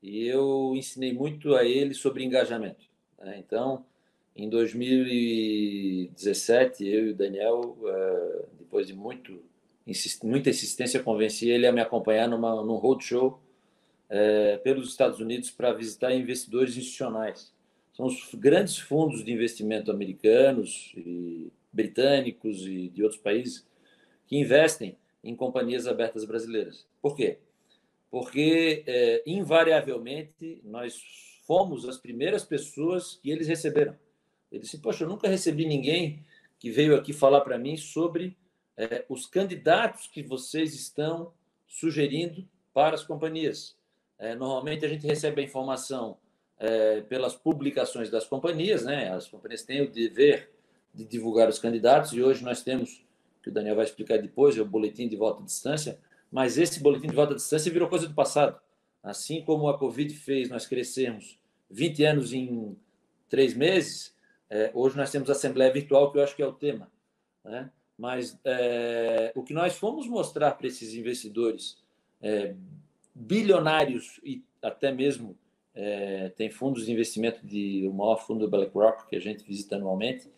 e 0.00 0.26
eu 0.26 0.72
ensinei 0.76 1.12
muito 1.12 1.54
a 1.56 1.64
ele 1.64 1.94
sobre 1.94 2.24
engajamento. 2.24 2.86
Né? 3.18 3.42
Então, 3.44 3.84
em 4.36 4.48
2017, 4.48 6.86
eu 6.86 7.08
e 7.08 7.10
o 7.10 7.14
Daniel, 7.14 7.76
eh, 7.86 8.44
depois 8.58 8.86
de 8.86 8.94
muito, 8.94 9.42
muita 10.22 10.50
insistência, 10.50 11.02
convenci 11.02 11.48
ele 11.48 11.66
a 11.66 11.72
me 11.72 11.80
acompanhar 11.80 12.28
numa, 12.28 12.62
num 12.64 12.76
roadshow 12.76 13.40
é, 14.08 14.56
pelos 14.58 14.88
Estados 14.88 15.20
Unidos 15.20 15.50
para 15.50 15.72
visitar 15.72 16.14
investidores 16.14 16.76
institucionais. 16.76 17.52
São 17.92 18.06
os 18.06 18.34
grandes 18.34 18.78
fundos 18.78 19.24
de 19.24 19.32
investimento 19.32 19.90
americanos, 19.90 20.92
e 20.96 21.50
britânicos 21.72 22.66
e 22.66 22.88
de 22.88 23.02
outros 23.02 23.20
países 23.20 23.66
que 24.26 24.36
investem 24.36 24.96
em 25.22 25.34
companhias 25.34 25.86
abertas 25.86 26.24
brasileiras. 26.24 26.86
Por 27.02 27.16
quê? 27.16 27.38
Porque, 28.10 28.84
é, 28.86 29.22
invariavelmente, 29.26 30.60
nós 30.64 31.00
fomos 31.46 31.88
as 31.88 31.98
primeiras 31.98 32.44
pessoas 32.44 33.18
que 33.22 33.30
eles 33.30 33.48
receberam. 33.48 33.96
Ele 34.54 34.62
disse: 34.62 34.78
Poxa, 34.78 35.02
eu 35.02 35.08
nunca 35.08 35.28
recebi 35.28 35.66
ninguém 35.66 36.24
que 36.60 36.70
veio 36.70 36.94
aqui 36.94 37.12
falar 37.12 37.40
para 37.40 37.58
mim 37.58 37.76
sobre 37.76 38.36
é, 38.76 39.04
os 39.08 39.26
candidatos 39.26 40.06
que 40.06 40.22
vocês 40.22 40.74
estão 40.74 41.32
sugerindo 41.66 42.48
para 42.72 42.94
as 42.94 43.02
companhias. 43.02 43.76
É, 44.16 44.36
normalmente 44.36 44.86
a 44.86 44.88
gente 44.88 45.06
recebe 45.06 45.42
a 45.42 45.44
informação 45.44 46.16
é, 46.56 47.00
pelas 47.02 47.34
publicações 47.34 48.08
das 48.10 48.26
companhias, 48.26 48.84
né? 48.84 49.10
As 49.12 49.26
companhias 49.26 49.62
têm 49.62 49.82
o 49.82 49.90
dever 49.90 50.52
de 50.94 51.04
divulgar 51.04 51.48
os 51.48 51.58
candidatos 51.58 52.12
e 52.12 52.22
hoje 52.22 52.44
nós 52.44 52.62
temos, 52.62 53.04
que 53.42 53.50
o 53.50 53.52
Daniel 53.52 53.74
vai 53.74 53.84
explicar 53.84 54.18
depois, 54.18 54.56
é 54.56 54.62
o 54.62 54.64
boletim 54.64 55.08
de 55.08 55.16
volta 55.16 55.42
à 55.42 55.44
distância, 55.44 55.98
mas 56.30 56.56
esse 56.58 56.80
boletim 56.80 57.08
de 57.08 57.14
volta 57.14 57.32
à 57.32 57.36
distância 57.36 57.72
virou 57.72 57.88
coisa 57.88 58.06
do 58.06 58.14
passado. 58.14 58.56
Assim 59.02 59.42
como 59.42 59.68
a 59.68 59.76
Covid 59.76 60.14
fez 60.14 60.48
nós 60.48 60.64
crescermos 60.64 61.38
20 61.68 62.04
anos 62.04 62.32
em 62.32 62.76
três 63.28 63.52
meses, 63.52 64.13
é, 64.50 64.70
hoje 64.74 64.96
nós 64.96 65.10
temos 65.10 65.30
Assembleia 65.30 65.72
Virtual, 65.72 66.10
que 66.10 66.18
eu 66.18 66.22
acho 66.22 66.36
que 66.36 66.42
é 66.42 66.46
o 66.46 66.52
tema. 66.52 66.90
Né? 67.44 67.70
Mas 67.96 68.38
é, 68.44 69.32
o 69.34 69.42
que 69.42 69.54
nós 69.54 69.76
fomos 69.76 70.06
mostrar 70.06 70.52
para 70.52 70.66
esses 70.66 70.94
investidores 70.94 71.78
é, 72.20 72.54
bilionários 73.14 74.20
e 74.24 74.42
até 74.62 74.90
mesmo 74.90 75.36
é, 75.74 76.30
tem 76.36 76.50
fundos 76.50 76.86
de 76.86 76.92
investimento 76.92 77.46
de 77.46 77.86
o 77.86 77.92
maior 77.92 78.16
fundo 78.16 78.40
do 78.40 78.50
BlackRock 78.50 79.08
que 79.08 79.16
a 79.16 79.20
gente 79.20 79.44
visita 79.44 79.76
anualmente, 79.76 80.28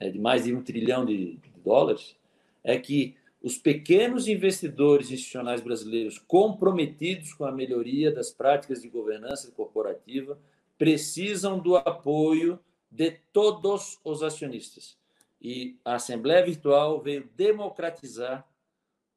é, 0.00 0.10
de 0.10 0.18
mais 0.18 0.44
de 0.44 0.54
um 0.54 0.62
trilhão 0.62 1.04
de, 1.04 1.36
de 1.36 1.50
dólares, 1.64 2.16
é 2.64 2.78
que 2.78 3.16
os 3.42 3.56
pequenos 3.56 4.26
investidores 4.26 5.10
institucionais 5.10 5.60
brasileiros 5.60 6.18
comprometidos 6.18 7.32
com 7.32 7.44
a 7.44 7.52
melhoria 7.52 8.10
das 8.10 8.30
práticas 8.30 8.82
de 8.82 8.88
governança 8.88 9.50
corporativa 9.52 10.38
precisam 10.76 11.58
do 11.58 11.76
apoio 11.76 12.58
de 12.90 13.12
todos 13.32 13.98
os 14.04 14.22
acionistas. 14.22 14.96
E 15.40 15.78
a 15.84 15.94
Assembleia 15.94 16.44
Virtual 16.44 17.00
veio 17.00 17.28
democratizar 17.34 18.46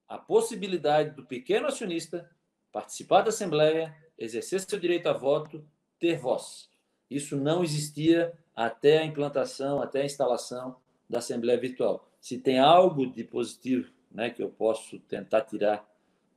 a 0.08 0.18
possibilidade 0.18 1.16
do 1.16 1.26
pequeno 1.26 1.68
acionista 1.68 2.30
participar 2.72 3.22
da 3.22 3.30
Assembleia, 3.30 3.96
exercer 4.18 4.62
seu 4.62 4.80
direito 4.80 5.08
a 5.08 5.14
voto, 5.14 5.66
ter 6.00 6.18
voz. 6.18 6.70
Isso 7.10 7.36
não 7.36 7.64
existia 7.64 8.34
até 8.56 9.00
a 9.00 9.06
implantação, 9.06 9.82
até 9.82 10.02
a 10.02 10.06
instalação 10.06 10.78
da 11.10 11.20
Assembleia 11.20 11.60
Virtual. 11.60 12.08
Se 12.20 12.38
tem 12.38 12.60
algo 12.60 13.06
de 13.06 13.24
positivo 13.24 13.92
né, 14.12 14.30
que 14.30 14.42
eu 14.42 14.50
posso 14.50 15.00
tentar 15.00 15.42
tirar 15.42 15.86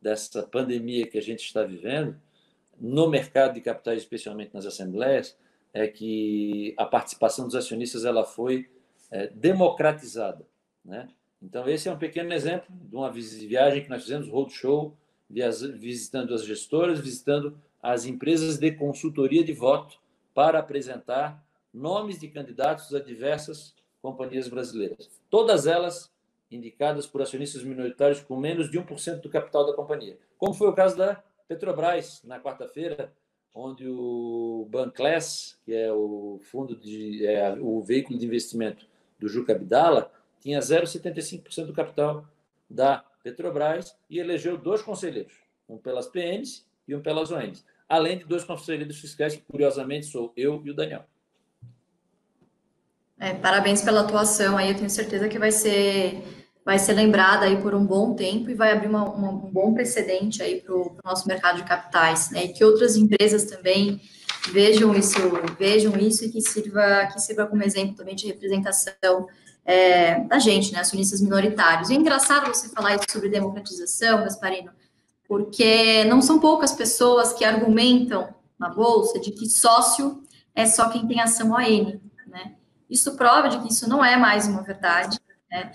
dessa 0.00 0.42
pandemia 0.42 1.06
que 1.06 1.18
a 1.18 1.22
gente 1.22 1.44
está 1.44 1.62
vivendo, 1.62 2.20
no 2.78 3.08
mercado 3.08 3.54
de 3.54 3.60
capitais, 3.60 4.00
especialmente 4.00 4.52
nas 4.52 4.66
assembleias, 4.66 5.36
é 5.74 5.88
que 5.88 6.72
a 6.78 6.86
participação 6.86 7.46
dos 7.46 7.56
acionistas 7.56 8.04
ela 8.04 8.24
foi 8.24 8.70
é, 9.10 9.26
democratizada. 9.26 10.46
Né? 10.84 11.08
Então, 11.42 11.68
esse 11.68 11.88
é 11.88 11.92
um 11.92 11.98
pequeno 11.98 12.32
exemplo 12.32 12.66
de 12.70 12.94
uma 12.94 13.10
viagem 13.10 13.82
que 13.82 13.90
nós 13.90 14.02
fizemos, 14.02 14.28
roadshow, 14.28 14.96
visitando 15.28 16.32
as 16.32 16.44
gestoras, 16.44 17.00
visitando 17.00 17.58
as 17.82 18.06
empresas 18.06 18.56
de 18.56 18.70
consultoria 18.72 19.42
de 19.42 19.52
voto 19.52 19.98
para 20.32 20.60
apresentar 20.60 21.44
nomes 21.72 22.20
de 22.20 22.28
candidatos 22.28 22.94
a 22.94 23.00
diversas 23.00 23.74
companhias 24.00 24.48
brasileiras. 24.48 25.10
Todas 25.28 25.66
elas 25.66 26.10
indicadas 26.50 27.06
por 27.06 27.20
acionistas 27.20 27.64
minoritários 27.64 28.20
com 28.20 28.36
menos 28.36 28.70
de 28.70 28.78
1% 28.78 29.20
do 29.20 29.28
capital 29.28 29.66
da 29.66 29.74
companhia. 29.74 30.16
Como 30.38 30.54
foi 30.54 30.68
o 30.68 30.74
caso 30.74 30.96
da 30.96 31.22
Petrobras, 31.48 32.22
na 32.24 32.40
quarta-feira, 32.40 33.12
onde 33.54 33.86
o 33.88 34.66
Banclass, 34.68 35.56
que 35.64 35.72
é 35.72 35.92
o 35.92 36.40
fundo 36.42 36.74
de 36.74 37.24
é, 37.24 37.52
o 37.60 37.80
veículo 37.80 38.18
de 38.18 38.26
investimento 38.26 38.86
do 39.18 39.28
Juca 39.28 39.52
Abdala, 39.52 40.12
tinha 40.40 40.58
0,75% 40.58 41.66
do 41.66 41.72
capital 41.72 42.26
da 42.68 43.04
Petrobras 43.22 43.96
e 44.10 44.18
elegeu 44.18 44.58
dois 44.58 44.82
conselheiros, 44.82 45.32
um 45.68 45.78
pelas 45.78 46.06
PNs 46.08 46.66
e 46.86 46.94
um 46.94 47.00
pelas 47.00 47.30
ONs, 47.30 47.64
além 47.88 48.18
de 48.18 48.24
dois 48.24 48.44
conselheiros 48.44 49.00
fiscais, 49.00 49.36
que 49.36 49.42
curiosamente 49.42 50.06
sou 50.06 50.32
eu 50.36 50.60
e 50.64 50.70
o 50.70 50.74
Daniel. 50.74 51.04
É, 53.18 53.32
parabéns 53.32 53.80
pela 53.80 54.00
atuação 54.02 54.58
aí, 54.58 54.70
eu 54.70 54.76
tenho 54.76 54.90
certeza 54.90 55.28
que 55.28 55.38
vai 55.38 55.52
ser 55.52 56.43
vai 56.64 56.78
ser 56.78 56.94
lembrada 56.94 57.44
aí 57.44 57.60
por 57.60 57.74
um 57.74 57.84
bom 57.84 58.14
tempo 58.14 58.48
e 58.48 58.54
vai 58.54 58.72
abrir 58.72 58.88
uma, 58.88 59.04
uma, 59.04 59.28
um 59.30 59.50
bom 59.50 59.74
precedente 59.74 60.42
aí 60.42 60.62
para 60.62 60.74
o 60.74 60.96
nosso 61.04 61.28
mercado 61.28 61.56
de 61.56 61.64
capitais, 61.64 62.30
né? 62.30 62.44
E 62.44 62.48
que 62.48 62.64
outras 62.64 62.96
empresas 62.96 63.44
também 63.44 64.00
vejam 64.50 64.94
isso, 64.94 65.18
vejam 65.58 65.94
isso 65.96 66.24
e 66.24 66.30
que 66.30 66.40
sirva, 66.40 67.06
que 67.12 67.20
sirva 67.20 67.46
como 67.46 67.62
exemplo 67.62 67.94
também 67.94 68.14
de 68.14 68.26
representação 68.26 69.28
é, 69.64 70.20
da 70.20 70.38
gente, 70.38 70.72
né? 70.72 70.80
Acionistas 70.80 71.20
minoritários. 71.20 71.90
E 71.90 71.94
é 71.94 71.96
engraçado 71.96 72.46
você 72.46 72.68
falar 72.70 72.98
sobre 73.10 73.28
democratização, 73.28 74.24
Gasparino, 74.24 74.70
porque 75.28 76.04
não 76.04 76.22
são 76.22 76.38
poucas 76.38 76.72
pessoas 76.72 77.34
que 77.34 77.44
argumentam 77.44 78.34
na 78.58 78.70
bolsa 78.70 79.18
de 79.20 79.32
que 79.32 79.48
sócio 79.50 80.22
é 80.54 80.64
só 80.64 80.88
quem 80.88 81.06
tem 81.06 81.20
ação 81.20 81.50
ON, 81.50 82.00
né? 82.26 82.54
Isso 82.88 83.16
prova 83.16 83.48
de 83.48 83.58
que 83.60 83.68
isso 83.72 83.88
não 83.88 84.02
é 84.02 84.16
mais 84.16 84.46
uma 84.46 84.62
verdade, 84.62 85.18
né? 85.50 85.74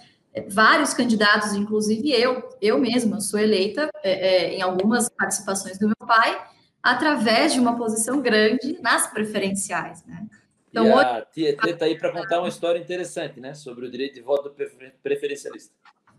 Vários 0.49 0.93
candidatos, 0.93 1.53
inclusive 1.53 2.11
eu, 2.11 2.49
eu 2.61 2.77
mesma 2.77 3.19
sou 3.19 3.39
eleita 3.39 3.89
é, 4.03 4.11
é, 4.11 4.55
em 4.55 4.61
algumas 4.61 5.09
participações 5.09 5.77
do 5.77 5.87
meu 5.87 6.07
pai, 6.07 6.41
através 6.81 7.53
de 7.53 7.59
uma 7.59 7.77
posição 7.77 8.21
grande 8.21 8.79
nas 8.81 9.07
preferenciais, 9.07 10.03
né? 10.05 10.25
Então, 10.69 10.85
e 10.85 10.91
a 10.91 11.25
Tietê 11.33 11.69
está 11.71 11.85
aí 11.85 11.97
para 11.97 12.11
contar 12.11 12.39
uma 12.39 12.47
história 12.47 12.79
interessante, 12.79 13.39
né? 13.39 13.53
Sobre 13.55 13.87
o 13.87 13.91
direito 13.91 14.13
de 14.15 14.21
voto 14.21 14.53
preferencialista. 15.01 15.73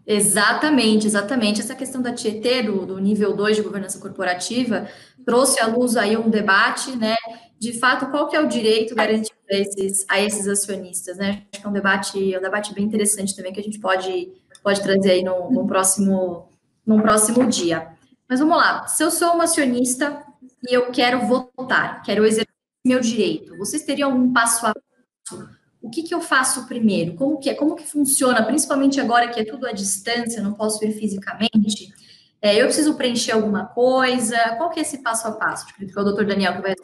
Exatamente, 0.06 1.06
exatamente. 1.06 1.60
Essa 1.60 1.74
questão 1.74 2.02
da 2.02 2.12
Tietê, 2.12 2.62
do, 2.62 2.84
do 2.84 2.98
nível 2.98 3.34
2 3.34 3.56
de 3.56 3.62
governança 3.62 4.00
corporativa, 4.00 4.88
trouxe 5.24 5.60
à 5.62 5.66
luz 5.66 5.96
aí 5.96 6.16
um 6.16 6.28
debate, 6.28 6.96
né? 6.96 7.14
De 7.60 7.78
fato, 7.78 8.10
qual 8.10 8.26
que 8.26 8.34
é 8.34 8.40
o 8.40 8.48
direito 8.48 8.94
garantido 8.94 9.36
a 9.50 9.54
esses, 9.54 10.06
a 10.08 10.18
esses 10.18 10.48
acionistas, 10.48 11.18
né? 11.18 11.42
Acho 11.52 11.60
que 11.60 11.66
é 11.66 11.68
um 11.68 11.72
debate, 11.72 12.34
é 12.34 12.38
um 12.38 12.42
debate 12.42 12.72
bem 12.72 12.84
interessante 12.84 13.36
também 13.36 13.52
que 13.52 13.60
a 13.60 13.62
gente 13.62 13.78
pode, 13.78 14.32
pode 14.62 14.82
trazer 14.82 15.10
aí 15.10 15.22
no, 15.22 15.50
no 15.50 15.66
próximo, 15.66 16.48
no 16.86 17.02
próximo 17.02 17.46
dia. 17.46 17.88
Mas 18.26 18.40
vamos 18.40 18.56
lá. 18.56 18.86
Se 18.86 19.04
eu 19.04 19.10
sou 19.10 19.34
uma 19.34 19.44
acionista 19.44 20.24
e 20.66 20.74
eu 20.74 20.90
quero 20.90 21.20
votar, 21.26 22.02
quero 22.02 22.24
exercer 22.24 22.48
meu 22.82 22.98
direito, 22.98 23.54
vocês 23.58 23.82
teriam 23.82 24.10
algum 24.10 24.32
passo 24.32 24.66
a 24.66 24.72
passo? 24.72 25.50
O 25.82 25.90
que, 25.90 26.02
que 26.02 26.14
eu 26.14 26.20
faço 26.22 26.66
primeiro? 26.66 27.14
Como 27.14 27.38
que 27.38 27.50
é? 27.50 27.54
Como 27.54 27.76
que 27.76 27.86
funciona? 27.86 28.42
Principalmente 28.42 28.98
agora 28.98 29.28
que 29.28 29.38
é 29.38 29.44
tudo 29.44 29.66
à 29.66 29.72
distância, 29.72 30.42
não 30.42 30.54
posso 30.54 30.82
ir 30.82 30.92
fisicamente. 30.92 31.92
É, 32.40 32.56
eu 32.56 32.66
preciso 32.66 32.94
preencher 32.94 33.32
alguma 33.32 33.66
coisa? 33.66 34.56
Qual 34.56 34.70
que 34.70 34.78
é 34.78 34.82
esse 34.82 35.02
passo 35.02 35.28
a 35.28 35.32
passo? 35.32 35.66
Acredito 35.68 35.92
que 35.92 35.98
é 35.98 36.02
o 36.02 36.04
doutor 36.04 36.24
Daniel 36.24 36.54
que 36.54 36.62
vai 36.62 36.74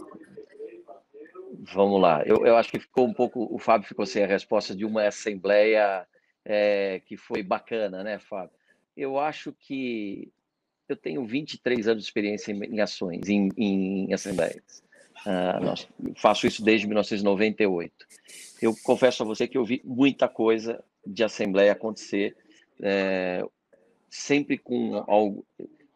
Vamos 1.73 2.01
lá. 2.01 2.23
Eu, 2.25 2.47
eu 2.47 2.57
acho 2.57 2.71
que 2.71 2.79
ficou 2.79 3.07
um 3.07 3.13
pouco. 3.13 3.49
O 3.51 3.59
Fábio 3.59 3.89
ficou 3.89 4.07
sem 4.07 4.23
a 4.23 4.27
resposta 4.27 4.75
de 4.75 4.85
uma 4.85 5.07
assembleia 5.07 6.07
é, 6.45 7.01
que 7.07 7.17
foi 7.17 7.43
bacana, 7.43 8.05
né, 8.05 8.19
Fábio? 8.19 8.55
Eu 8.97 9.19
acho 9.19 9.53
que 9.53 10.33
eu 10.89 10.97
tenho 10.97 11.25
23 11.27 11.89
anos 11.89 12.03
de 12.03 12.09
experiência 12.09 12.53
em, 12.53 12.63
em 12.65 12.81
ações, 12.81 13.29
em, 13.29 13.51
em 13.57 14.15
assembleias. 14.15 14.85
Uh, 15.27 15.65
nós, 15.65 15.89
faço 16.17 16.47
isso 16.47 16.63
desde 16.63 16.87
1998. 16.87 17.93
Eu 18.63 18.75
confesso 18.85 19.23
a 19.23 19.27
você 19.27 19.49
que 19.49 19.59
eu 19.59 19.65
vi 19.65 19.83
muita 19.85 20.29
coisa 20.29 20.83
de 21.05 21.25
assembleia 21.25 21.73
acontecer, 21.73 22.37
é, 22.81 23.45
sempre 24.09 24.57
com, 24.57 25.05
algo, 25.09 25.45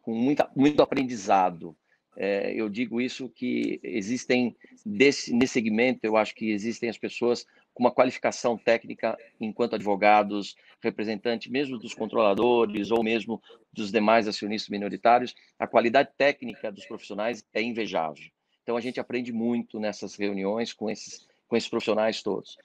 com 0.02 0.12
muita, 0.14 0.50
muito 0.56 0.82
aprendizado. 0.82 1.76
É, 2.22 2.52
eu 2.52 2.68
digo 2.68 3.00
isso 3.00 3.30
que 3.30 3.80
existem, 3.82 4.54
desse, 4.84 5.32
nesse 5.32 5.54
segmento, 5.54 6.00
eu 6.02 6.18
acho 6.18 6.34
que 6.34 6.50
existem 6.50 6.90
as 6.90 6.98
pessoas 6.98 7.46
com 7.72 7.82
uma 7.82 7.90
qualificação 7.90 8.58
técnica 8.58 9.16
enquanto 9.40 9.74
advogados, 9.74 10.54
representantes 10.82 11.50
mesmo 11.50 11.78
dos 11.78 11.94
controladores 11.94 12.90
ou 12.90 13.02
mesmo 13.02 13.40
dos 13.72 13.90
demais 13.90 14.28
acionistas 14.28 14.68
minoritários, 14.68 15.34
a 15.58 15.66
qualidade 15.66 16.10
técnica 16.18 16.70
dos 16.70 16.84
profissionais 16.84 17.42
é 17.54 17.62
invejável. 17.62 18.26
Então 18.62 18.76
a 18.76 18.82
gente 18.82 19.00
aprende 19.00 19.32
muito 19.32 19.80
nessas 19.80 20.14
reuniões 20.14 20.74
com 20.74 20.90
esses, 20.90 21.26
com 21.48 21.56
esses 21.56 21.70
profissionais 21.70 22.22
todos. 22.22 22.58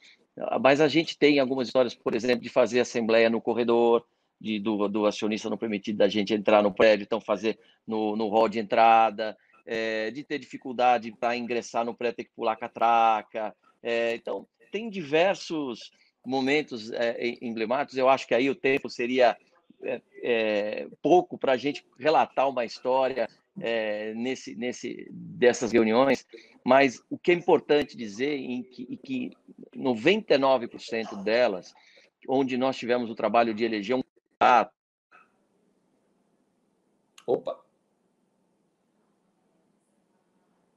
Mas 0.61 0.81
a 0.81 0.89
gente 0.89 1.17
tem 1.17 1.39
algumas 1.39 1.69
histórias, 1.69 1.95
por 1.95 2.13
exemplo, 2.13 2.41
de 2.41 2.49
fazer 2.49 2.81
assembleia 2.81 3.29
no 3.29 3.39
corredor, 3.39 4.05
de, 4.39 4.59
do, 4.59 4.89
do 4.89 5.05
acionista 5.05 5.49
não 5.49 5.57
permitido 5.57 5.95
da 5.95 6.09
gente 6.09 6.33
entrar 6.33 6.61
no 6.61 6.73
prédio, 6.73 7.05
então 7.05 7.21
fazer 7.21 7.57
no, 7.87 8.17
no 8.17 8.27
hall 8.27 8.49
de 8.49 8.59
entrada, 8.59 9.37
é, 9.65 10.11
de 10.11 10.23
ter 10.23 10.39
dificuldade 10.39 11.11
para 11.11 11.35
ingressar 11.35 11.83
no 11.85 11.95
prédio, 11.95 12.17
ter 12.17 12.23
que 12.25 12.35
pular 12.35 12.55
catraca. 12.55 13.55
É, 13.81 14.15
então, 14.15 14.47
tem 14.71 14.89
diversos 14.89 15.91
momentos 16.25 16.91
é, 16.91 17.37
emblemáticos. 17.41 17.97
Eu 17.97 18.09
acho 18.09 18.27
que 18.27 18.35
aí 18.35 18.49
o 18.49 18.55
tempo 18.55 18.89
seria 18.89 19.37
é, 19.83 20.01
é, 20.21 20.87
pouco 21.01 21.37
para 21.37 21.53
a 21.53 21.57
gente 21.57 21.85
relatar 21.99 22.49
uma 22.49 22.65
história 22.65 23.29
é, 23.59 24.13
nesse, 24.13 24.55
nesse, 24.55 25.07
dessas 25.11 25.71
reuniões, 25.71 26.25
mas 26.63 27.01
o 27.09 27.17
que 27.17 27.31
é 27.31 27.35
importante 27.35 27.95
dizer 27.95 28.35
em 28.35 28.63
que, 28.63 28.97
que 28.97 29.31
99% 29.75 31.23
delas, 31.23 31.73
onde 32.27 32.57
nós 32.57 32.75
tivemos 32.75 33.09
o 33.09 33.15
trabalho 33.15 33.53
de 33.53 33.63
eleger 33.63 33.95
um. 33.95 34.03
Opa! 37.27 37.64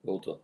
Voltou. 0.09 0.41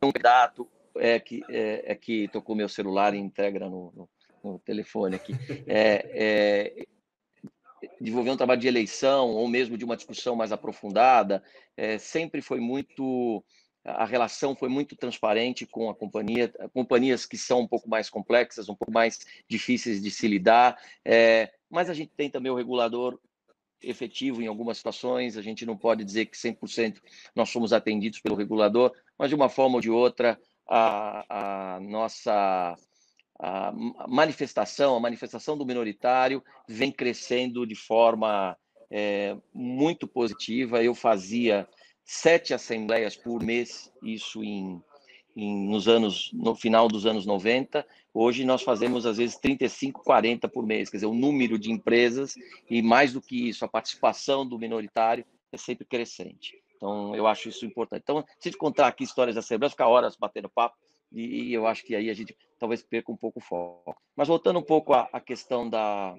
Um 0.00 0.12
candidato 0.12 0.68
é 0.96 1.18
que, 1.18 1.42
é, 1.48 1.92
é 1.92 1.94
que 1.96 2.28
tocou 2.28 2.54
meu 2.54 2.68
celular 2.68 3.12
e 3.12 3.18
entrega 3.18 3.58
no, 3.58 3.92
no, 3.92 4.08
no 4.44 4.58
telefone 4.60 5.16
aqui. 5.16 5.32
É, 5.66 6.06
é, 6.14 6.86
desenvolver 8.00 8.30
um 8.30 8.36
trabalho 8.36 8.60
de 8.60 8.68
eleição 8.68 9.30
ou 9.30 9.48
mesmo 9.48 9.76
de 9.76 9.84
uma 9.84 9.96
discussão 9.96 10.36
mais 10.36 10.52
aprofundada, 10.52 11.42
é, 11.76 11.98
sempre 11.98 12.40
foi 12.40 12.60
muito 12.60 13.44
a 13.84 14.04
relação 14.04 14.54
foi 14.54 14.68
muito 14.68 14.94
transparente 14.94 15.66
com 15.66 15.88
a 15.88 15.94
companhia, 15.94 16.52
companhias 16.74 17.24
que 17.24 17.38
são 17.38 17.60
um 17.60 17.66
pouco 17.66 17.88
mais 17.88 18.10
complexas, 18.10 18.68
um 18.68 18.74
pouco 18.74 18.92
mais 18.92 19.18
difíceis 19.48 20.02
de 20.02 20.10
se 20.10 20.28
lidar, 20.28 20.76
é, 21.04 21.50
mas 21.70 21.88
a 21.88 21.94
gente 21.94 22.12
tem 22.14 22.30
também 22.30 22.52
o 22.52 22.54
regulador 22.54 23.18
efetivo 23.82 24.42
em 24.42 24.46
algumas 24.46 24.78
situações, 24.78 25.36
a 25.36 25.42
gente 25.42 25.64
não 25.64 25.76
pode 25.76 26.04
dizer 26.04 26.26
que 26.26 26.36
100% 26.36 27.00
nós 27.34 27.48
somos 27.48 27.72
atendidos 27.72 28.20
pelo 28.20 28.36
regulador, 28.36 28.92
mas 29.18 29.28
de 29.28 29.34
uma 29.34 29.48
forma 29.48 29.76
ou 29.76 29.80
de 29.80 29.90
outra 29.90 30.38
a, 30.68 31.76
a 31.76 31.80
nossa 31.80 32.76
a 33.40 33.72
manifestação, 34.08 34.96
a 34.96 35.00
manifestação 35.00 35.56
do 35.56 35.64
minoritário 35.64 36.42
vem 36.68 36.90
crescendo 36.90 37.64
de 37.64 37.76
forma 37.76 38.56
é, 38.90 39.36
muito 39.54 40.08
positiva. 40.08 40.82
Eu 40.82 40.94
fazia 40.94 41.68
sete 42.04 42.52
assembleias 42.52 43.16
por 43.16 43.42
mês, 43.42 43.92
isso 44.02 44.42
em, 44.42 44.82
em, 45.38 45.68
nos 45.68 45.86
anos, 45.86 46.32
no 46.32 46.56
final 46.56 46.88
dos 46.88 47.06
anos 47.06 47.24
90. 47.24 47.86
Hoje 48.12 48.44
nós 48.44 48.62
fazemos 48.62 49.06
às 49.06 49.18
vezes 49.18 49.36
35, 49.36 50.02
40 50.02 50.48
por 50.48 50.66
mês, 50.66 50.90
quer 50.90 50.96
dizer, 50.96 51.06
o 51.06 51.14
número 51.14 51.56
de 51.56 51.70
empresas 51.70 52.34
e 52.68 52.82
mais 52.82 53.12
do 53.12 53.22
que 53.22 53.48
isso, 53.48 53.64
a 53.64 53.68
participação 53.68 54.44
do 54.44 54.58
minoritário 54.58 55.24
é 55.52 55.56
sempre 55.56 55.86
crescente. 55.86 56.60
Então, 56.76 57.14
eu 57.14 57.26
acho 57.26 57.48
isso 57.48 57.64
importante. 57.64 58.02
Então, 58.02 58.24
se 58.38 58.48
gente 58.48 58.58
contar 58.58 58.88
aqui 58.88 59.04
histórias 59.04 59.36
da 59.36 59.40
Assembleia, 59.40 59.70
ficar 59.70 59.86
horas 59.86 60.16
batendo 60.16 60.48
papo, 60.48 60.76
e, 61.10 61.52
eu 61.52 61.66
acho 61.66 61.84
que 61.84 61.94
aí 61.94 62.10
a 62.10 62.14
gente 62.14 62.36
talvez 62.58 62.82
perca 62.82 63.10
um 63.10 63.16
pouco 63.16 63.38
o 63.38 63.42
foco. 63.42 63.96
Mas 64.16 64.28
voltando 64.28 64.58
um 64.58 64.64
pouco 64.64 64.92
à, 64.92 65.08
à 65.12 65.20
questão 65.20 65.70
da, 65.70 66.16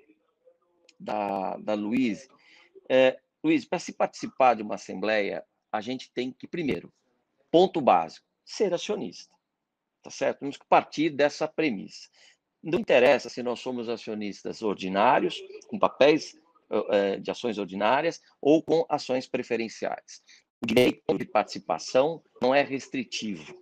da, 0.99 1.57
da 1.57 1.73
Luiz, 1.73 2.27
é, 2.89 3.19
Luiz, 3.43 3.65
para 3.65 3.79
se 3.79 3.93
participar 3.93 4.55
de 4.55 4.63
uma 4.63 4.75
assembleia, 4.75 5.43
a 5.71 5.81
gente 5.81 6.11
tem 6.11 6.31
que, 6.31 6.47
primeiro, 6.47 6.91
ponto 7.51 7.79
básico, 7.79 8.28
ser 8.49 8.73
acionista. 8.73 9.33
Tá 10.01 10.09
certo? 10.09 10.39
Temos 10.39 10.57
que 10.57 10.65
partir 10.67 11.09
dessa 11.09 11.47
premissa. 11.47 12.09
Não 12.63 12.79
interessa 12.79 13.29
se 13.29 13.43
nós 13.43 13.59
somos 13.59 13.87
acionistas 13.87 14.61
ordinários, 14.61 15.41
com 15.67 15.77
papéis 15.77 16.35
é, 16.89 17.17
de 17.17 17.29
ações 17.31 17.57
ordinárias 17.57 18.21
ou 18.41 18.61
com 18.63 18.85
ações 18.89 19.27
preferenciais. 19.27 20.21
O 20.61 20.65
direito 20.65 21.17
de 21.17 21.25
participação 21.25 22.21
não 22.41 22.53
é 22.53 22.61
restritivo. 22.61 23.53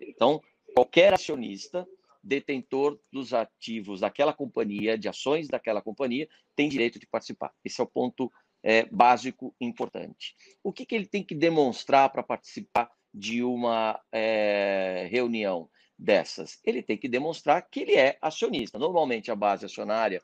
Então, 0.00 0.40
qualquer 0.74 1.12
acionista 1.12 1.86
detentor 2.22 2.98
dos 3.12 3.32
ativos 3.32 4.00
daquela 4.00 4.32
companhia, 4.32 4.98
de 4.98 5.08
ações 5.08 5.48
daquela 5.48 5.80
companhia, 5.80 6.28
tem 6.54 6.68
direito 6.68 6.98
de 6.98 7.06
participar. 7.06 7.52
Esse 7.64 7.80
é 7.80 7.84
o 7.84 7.86
ponto 7.86 8.32
é, 8.62 8.84
básico 8.86 9.54
importante. 9.60 10.34
O 10.62 10.72
que, 10.72 10.84
que 10.84 10.94
ele 10.94 11.06
tem 11.06 11.22
que 11.22 11.34
demonstrar 11.34 12.10
para 12.10 12.22
participar 12.22 12.90
de 13.16 13.42
uma 13.42 13.98
é, 14.12 15.08
reunião 15.10 15.70
dessas? 15.98 16.60
Ele 16.62 16.82
tem 16.82 16.98
que 16.98 17.08
demonstrar 17.08 17.62
que 17.62 17.80
ele 17.80 17.94
é 17.94 18.18
acionista. 18.20 18.78
Normalmente, 18.78 19.30
a 19.30 19.34
base 19.34 19.64
acionária 19.64 20.22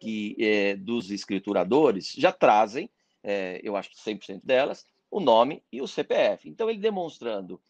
que, 0.00 0.34
é, 0.40 0.74
dos 0.74 1.12
escrituradores 1.12 2.12
já 2.12 2.32
trazem, 2.32 2.90
é, 3.22 3.60
eu 3.62 3.76
acho 3.76 3.90
que 3.90 3.96
100% 3.96 4.40
delas, 4.42 4.84
o 5.08 5.20
nome 5.20 5.62
e 5.70 5.80
o 5.80 5.86
CPF. 5.86 6.48
Então, 6.48 6.68
ele 6.68 6.80
demonstrando 6.80 7.62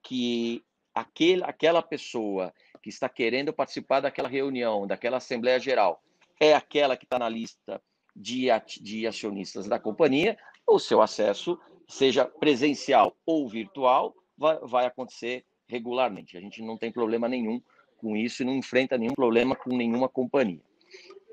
que 0.00 0.64
aquele, 0.94 1.42
aquela 1.42 1.82
pessoa 1.82 2.54
que 2.80 2.88
está 2.88 3.08
querendo 3.08 3.52
participar 3.52 4.00
daquela 4.00 4.28
reunião, 4.28 4.86
daquela 4.86 5.16
Assembleia 5.16 5.58
Geral, 5.58 6.00
é 6.40 6.54
aquela 6.54 6.96
que 6.96 7.04
está 7.04 7.18
na 7.18 7.28
lista 7.28 7.82
de, 8.14 8.46
de 8.80 9.06
acionistas 9.06 9.66
da 9.66 9.80
companhia, 9.80 10.38
o 10.66 10.78
seu 10.78 11.02
acesso, 11.02 11.58
seja 11.88 12.24
presencial 12.26 13.16
ou 13.24 13.48
virtual, 13.48 14.14
vai, 14.36 14.58
vai 14.58 14.86
acontecer 14.86 15.44
regularmente. 15.66 16.36
A 16.36 16.40
gente 16.40 16.62
não 16.62 16.76
tem 16.76 16.92
problema 16.92 17.28
nenhum 17.28 17.60
com 17.96 18.16
isso 18.16 18.42
e 18.42 18.46
não 18.46 18.54
enfrenta 18.54 18.96
nenhum 18.96 19.14
problema 19.14 19.56
com 19.56 19.76
nenhuma 19.76 20.08
companhia. 20.08 20.62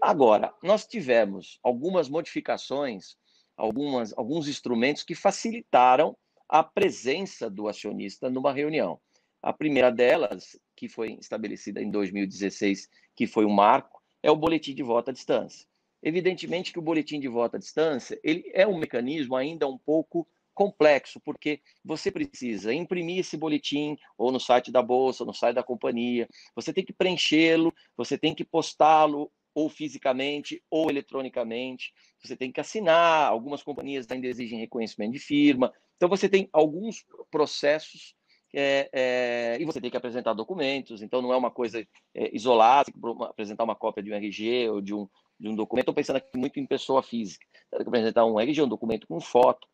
Agora, 0.01 0.53
nós 0.63 0.85
tivemos 0.85 1.59
algumas 1.61 2.09
modificações, 2.09 3.15
algumas, 3.55 4.17
alguns 4.17 4.47
instrumentos 4.47 5.03
que 5.03 5.15
facilitaram 5.15 6.17
a 6.47 6.63
presença 6.63 7.49
do 7.49 7.67
acionista 7.67 8.29
numa 8.29 8.53
reunião. 8.53 8.99
A 9.41 9.53
primeira 9.53 9.91
delas, 9.91 10.59
que 10.75 10.89
foi 10.89 11.13
estabelecida 11.19 11.81
em 11.81 11.89
2016, 11.89 12.89
que 13.15 13.27
foi 13.27 13.45
um 13.45 13.53
marco, 13.53 14.01
é 14.21 14.31
o 14.31 14.35
boletim 14.35 14.73
de 14.73 14.83
voto 14.83 15.09
à 15.09 15.13
distância. 15.13 15.67
Evidentemente 16.01 16.71
que 16.71 16.79
o 16.79 16.81
boletim 16.81 17.19
de 17.19 17.27
voto 17.27 17.55
à 17.55 17.59
distância 17.59 18.19
ele 18.23 18.49
é 18.53 18.67
um 18.67 18.77
mecanismo 18.77 19.35
ainda 19.35 19.67
um 19.67 19.77
pouco 19.77 20.27
complexo, 20.55 21.19
porque 21.19 21.61
você 21.83 22.09
precisa 22.09 22.73
imprimir 22.73 23.19
esse 23.19 23.37
boletim 23.37 23.97
ou 24.17 24.31
no 24.31 24.39
site 24.39 24.71
da 24.71 24.81
bolsa, 24.81 25.23
ou 25.23 25.27
no 25.27 25.33
site 25.33 25.55
da 25.55 25.63
companhia, 25.63 26.27
você 26.55 26.73
tem 26.73 26.83
que 26.83 26.93
preenchê-lo, 26.93 27.73
você 27.95 28.17
tem 28.17 28.33
que 28.33 28.43
postá-lo 28.45 29.31
ou 29.53 29.69
fisicamente 29.69 30.61
ou 30.69 30.89
eletronicamente, 30.89 31.93
você 32.21 32.35
tem 32.35 32.51
que 32.51 32.59
assinar, 32.59 33.29
algumas 33.29 33.61
companhias 33.61 34.09
ainda 34.09 34.27
exigem 34.27 34.59
reconhecimento 34.59 35.13
de 35.13 35.19
firma, 35.19 35.71
então 35.95 36.09
você 36.09 36.27
tem 36.27 36.49
alguns 36.51 37.05
processos 37.29 38.15
é, 38.53 38.89
é, 38.93 39.57
e 39.59 39.65
você 39.65 39.81
tem 39.81 39.91
que 39.91 39.97
apresentar 39.97 40.33
documentos, 40.33 41.01
então 41.01 41.21
não 41.21 41.33
é 41.33 41.37
uma 41.37 41.51
coisa 41.51 41.85
é, 42.13 42.35
isolada, 42.35 42.91
apresentar 43.21 43.65
uma 43.65 43.75
cópia 43.75 44.01
de 44.01 44.11
um 44.11 44.15
RG 44.15 44.69
ou 44.69 44.81
de 44.81 44.93
um, 44.93 45.07
de 45.39 45.49
um 45.49 45.55
documento, 45.55 45.83
estou 45.83 45.93
pensando 45.93 46.17
aqui 46.17 46.37
muito 46.37 46.59
em 46.59 46.65
pessoa 46.65 47.03
física, 47.03 47.45
tem 47.69 47.81
que 47.81 47.87
apresentar 47.87 48.25
um 48.25 48.39
RG, 48.39 48.61
um 48.61 48.67
documento 48.67 49.07
com 49.07 49.19
foto, 49.19 49.67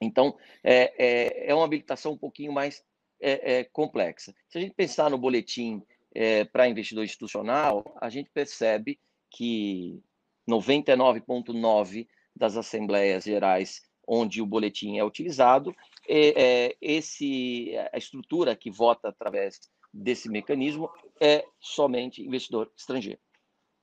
então, 0.00 0.36
é, 0.62 0.92
é, 0.98 1.50
é 1.50 1.54
uma 1.54 1.64
habilitação 1.64 2.12
um 2.12 2.18
pouquinho 2.18 2.52
mais 2.52 2.84
é, 3.20 3.58
é 3.58 3.64
complexa. 3.64 4.34
Se 4.48 4.58
a 4.58 4.60
gente 4.60 4.74
pensar 4.74 5.10
no 5.10 5.18
boletim 5.18 5.82
é, 6.14 6.44
para 6.44 6.68
investidor 6.68 7.04
institucional, 7.04 7.84
a 8.00 8.08
gente 8.08 8.30
percebe 8.30 8.98
que 9.30 10.00
99,9% 10.48 12.06
das 12.34 12.56
assembleias 12.56 13.24
gerais 13.24 13.82
onde 14.06 14.40
o 14.40 14.46
boletim 14.46 14.96
é 14.96 15.04
utilizado, 15.04 15.74
é, 16.08 16.74
esse, 16.80 17.72
a 17.92 17.98
estrutura 17.98 18.56
que 18.56 18.70
vota 18.70 19.08
através 19.08 19.60
desse 19.92 20.30
mecanismo 20.30 20.88
é 21.20 21.44
somente 21.60 22.22
investidor 22.22 22.72
estrangeiro. 22.74 23.20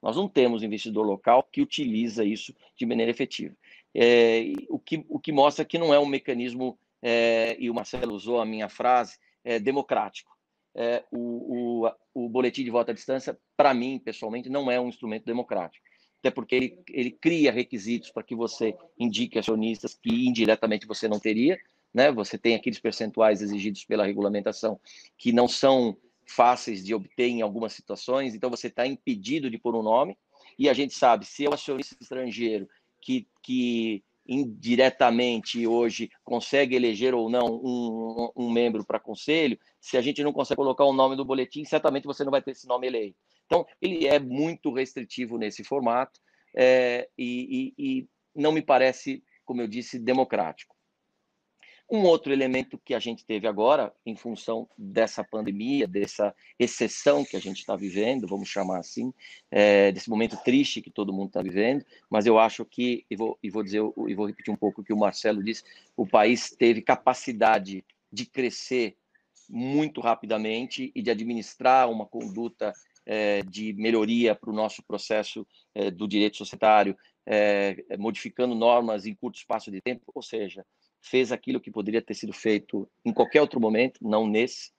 Nós 0.01 0.15
não 0.15 0.27
temos 0.27 0.63
investidor 0.63 1.05
local 1.05 1.43
que 1.43 1.61
utiliza 1.61 2.23
isso 2.23 2.55
de 2.75 2.85
maneira 2.85 3.11
efetiva 3.11 3.55
é, 3.95 4.51
o, 4.69 4.77
que, 4.77 5.05
o 5.07 5.19
que 5.19 5.31
mostra 5.31 5.63
que 5.63 5.77
não 5.77 5.93
é 5.93 5.99
um 5.99 6.05
mecanismo, 6.05 6.77
é, 7.01 7.55
e 7.57 7.69
o 7.69 7.73
Marcelo 7.73 8.13
usou 8.13 8.41
a 8.41 8.45
minha 8.45 8.67
frase, 8.67 9.17
é, 9.43 9.57
democrático. 9.57 10.35
É, 10.77 11.05
o, 11.09 11.85
o, 11.85 12.25
o 12.25 12.29
boletim 12.29 12.65
de 12.65 12.69
voto 12.69 12.91
à 12.91 12.93
distância, 12.93 13.39
para 13.55 13.73
mim, 13.73 13.97
pessoalmente, 13.97 14.49
não 14.49 14.69
é 14.69 14.79
um 14.79 14.89
instrumento 14.89 15.23
democrático. 15.23 15.85
Até 16.19 16.29
porque 16.29 16.55
ele, 16.55 16.79
ele 16.89 17.11
cria 17.11 17.51
requisitos 17.51 18.11
para 18.11 18.23
que 18.23 18.35
você 18.35 18.75
indique 18.99 19.39
acionistas 19.39 19.93
que 19.93 20.27
indiretamente 20.27 20.85
você 20.85 21.07
não 21.07 21.19
teria, 21.19 21.57
né? 21.93 22.11
Você 22.11 22.37
tem 22.37 22.55
aqueles 22.55 22.79
percentuais 22.79 23.41
exigidos 23.41 23.85
pela 23.85 24.05
regulamentação 24.05 24.77
que 25.17 25.31
não 25.31 25.47
são 25.47 25.95
fáceis 26.27 26.83
de 26.83 26.93
obter 26.93 27.27
em 27.27 27.41
algumas 27.41 27.71
situações, 27.71 28.35
então 28.35 28.49
você 28.49 28.67
está 28.67 28.85
impedido 28.85 29.49
de 29.49 29.57
pôr 29.57 29.75
um 29.75 29.83
nome, 29.83 30.17
e 30.57 30.67
a 30.67 30.73
gente 30.73 30.93
sabe, 30.93 31.25
se 31.25 31.45
é 31.45 31.49
um 31.49 31.53
acionista 31.53 31.95
estrangeiro 32.01 32.67
que, 33.05 33.27
que 33.43 34.03
indiretamente 34.27 35.67
hoje 35.67 36.09
consegue 36.23 36.75
eleger 36.75 37.13
ou 37.13 37.29
não 37.29 37.61
um, 37.63 38.31
um 38.35 38.49
membro 38.49 38.83
para 38.83 38.99
conselho, 38.99 39.59
se 39.79 39.95
a 39.95 40.01
gente 40.01 40.23
não 40.23 40.33
consegue 40.33 40.57
colocar 40.57 40.83
o 40.83 40.93
nome 40.93 41.15
no 41.15 41.23
boletim, 41.23 41.63
certamente 41.63 42.07
você 42.07 42.23
não 42.23 42.31
vai 42.31 42.41
ter 42.41 42.51
esse 42.51 42.67
nome 42.67 42.87
eleito. 42.87 43.17
Então, 43.45 43.63
ele 43.79 44.07
é 44.07 44.17
muito 44.17 44.73
restritivo 44.73 45.37
nesse 45.37 45.63
formato 45.63 46.19
é, 46.57 47.07
e, 47.15 47.73
e, 47.77 47.99
e 47.99 48.09
não 48.35 48.51
me 48.51 48.63
parece, 48.63 49.23
como 49.45 49.61
eu 49.61 49.67
disse, 49.67 49.99
democrático. 49.99 50.74
Um 51.89 52.01
outro 52.01 52.33
elemento 52.33 52.79
que 52.83 52.95
a 52.95 52.99
gente 52.99 53.23
teve 53.23 53.47
agora, 53.47 53.93
em 54.05 54.15
função 54.15 54.67
dessa 54.75 55.23
pandemia, 55.23 55.87
dessa 55.87 56.33
exceção 56.57 57.23
que 57.23 57.37
a 57.37 57.39
gente 57.39 57.59
está 57.59 57.75
vivendo, 57.75 58.27
vamos 58.27 58.49
chamar 58.49 58.79
assim, 58.79 59.13
é, 59.51 59.91
desse 59.91 60.09
momento 60.09 60.35
triste 60.43 60.81
que 60.81 60.89
todo 60.89 61.13
mundo 61.13 61.27
está 61.27 61.43
vivendo, 61.43 61.85
mas 62.09 62.25
eu 62.25 62.39
acho 62.39 62.65
que, 62.65 63.05
e 63.09 63.15
vou, 63.15 63.37
e 63.41 63.51
vou 63.51 63.63
dizer, 63.63 63.81
e 64.07 64.15
vou 64.15 64.25
repetir 64.25 64.51
um 64.51 64.57
pouco 64.57 64.81
o 64.81 64.83
que 64.83 64.93
o 64.93 64.97
Marcelo 64.97 65.43
disse, 65.43 65.63
o 65.95 66.07
país 66.07 66.49
teve 66.49 66.81
capacidade 66.81 67.85
de 68.11 68.25
crescer 68.25 68.97
muito 69.47 70.01
rapidamente 70.01 70.91
e 70.95 71.03
de 71.03 71.11
administrar 71.11 71.89
uma 71.89 72.07
conduta 72.07 72.73
é, 73.05 73.41
de 73.43 73.73
melhoria 73.73 74.33
para 74.33 74.49
o 74.49 74.53
nosso 74.53 74.81
processo 74.83 75.45
é, 75.75 75.91
do 75.91 76.07
direito 76.07 76.37
societário, 76.37 76.97
é, 77.25 77.75
modificando 77.97 78.55
normas 78.55 79.05
em 79.05 79.13
curto 79.13 79.37
espaço 79.37 79.69
de 79.71 79.81
tempo, 79.81 80.11
ou 80.13 80.21
seja, 80.21 80.65
fez 81.05 81.31
aquilo 81.31 81.61
que 81.61 81.71
poderia 81.71 82.01
ter 82.01 82.15
sido 82.15 82.33
feito 82.33 82.89
em 83.03 83.13
qualquer 83.13 83.41
outro 83.41 83.59
momento, 83.59 83.99
não 84.01 84.27
nesse, 84.27 84.71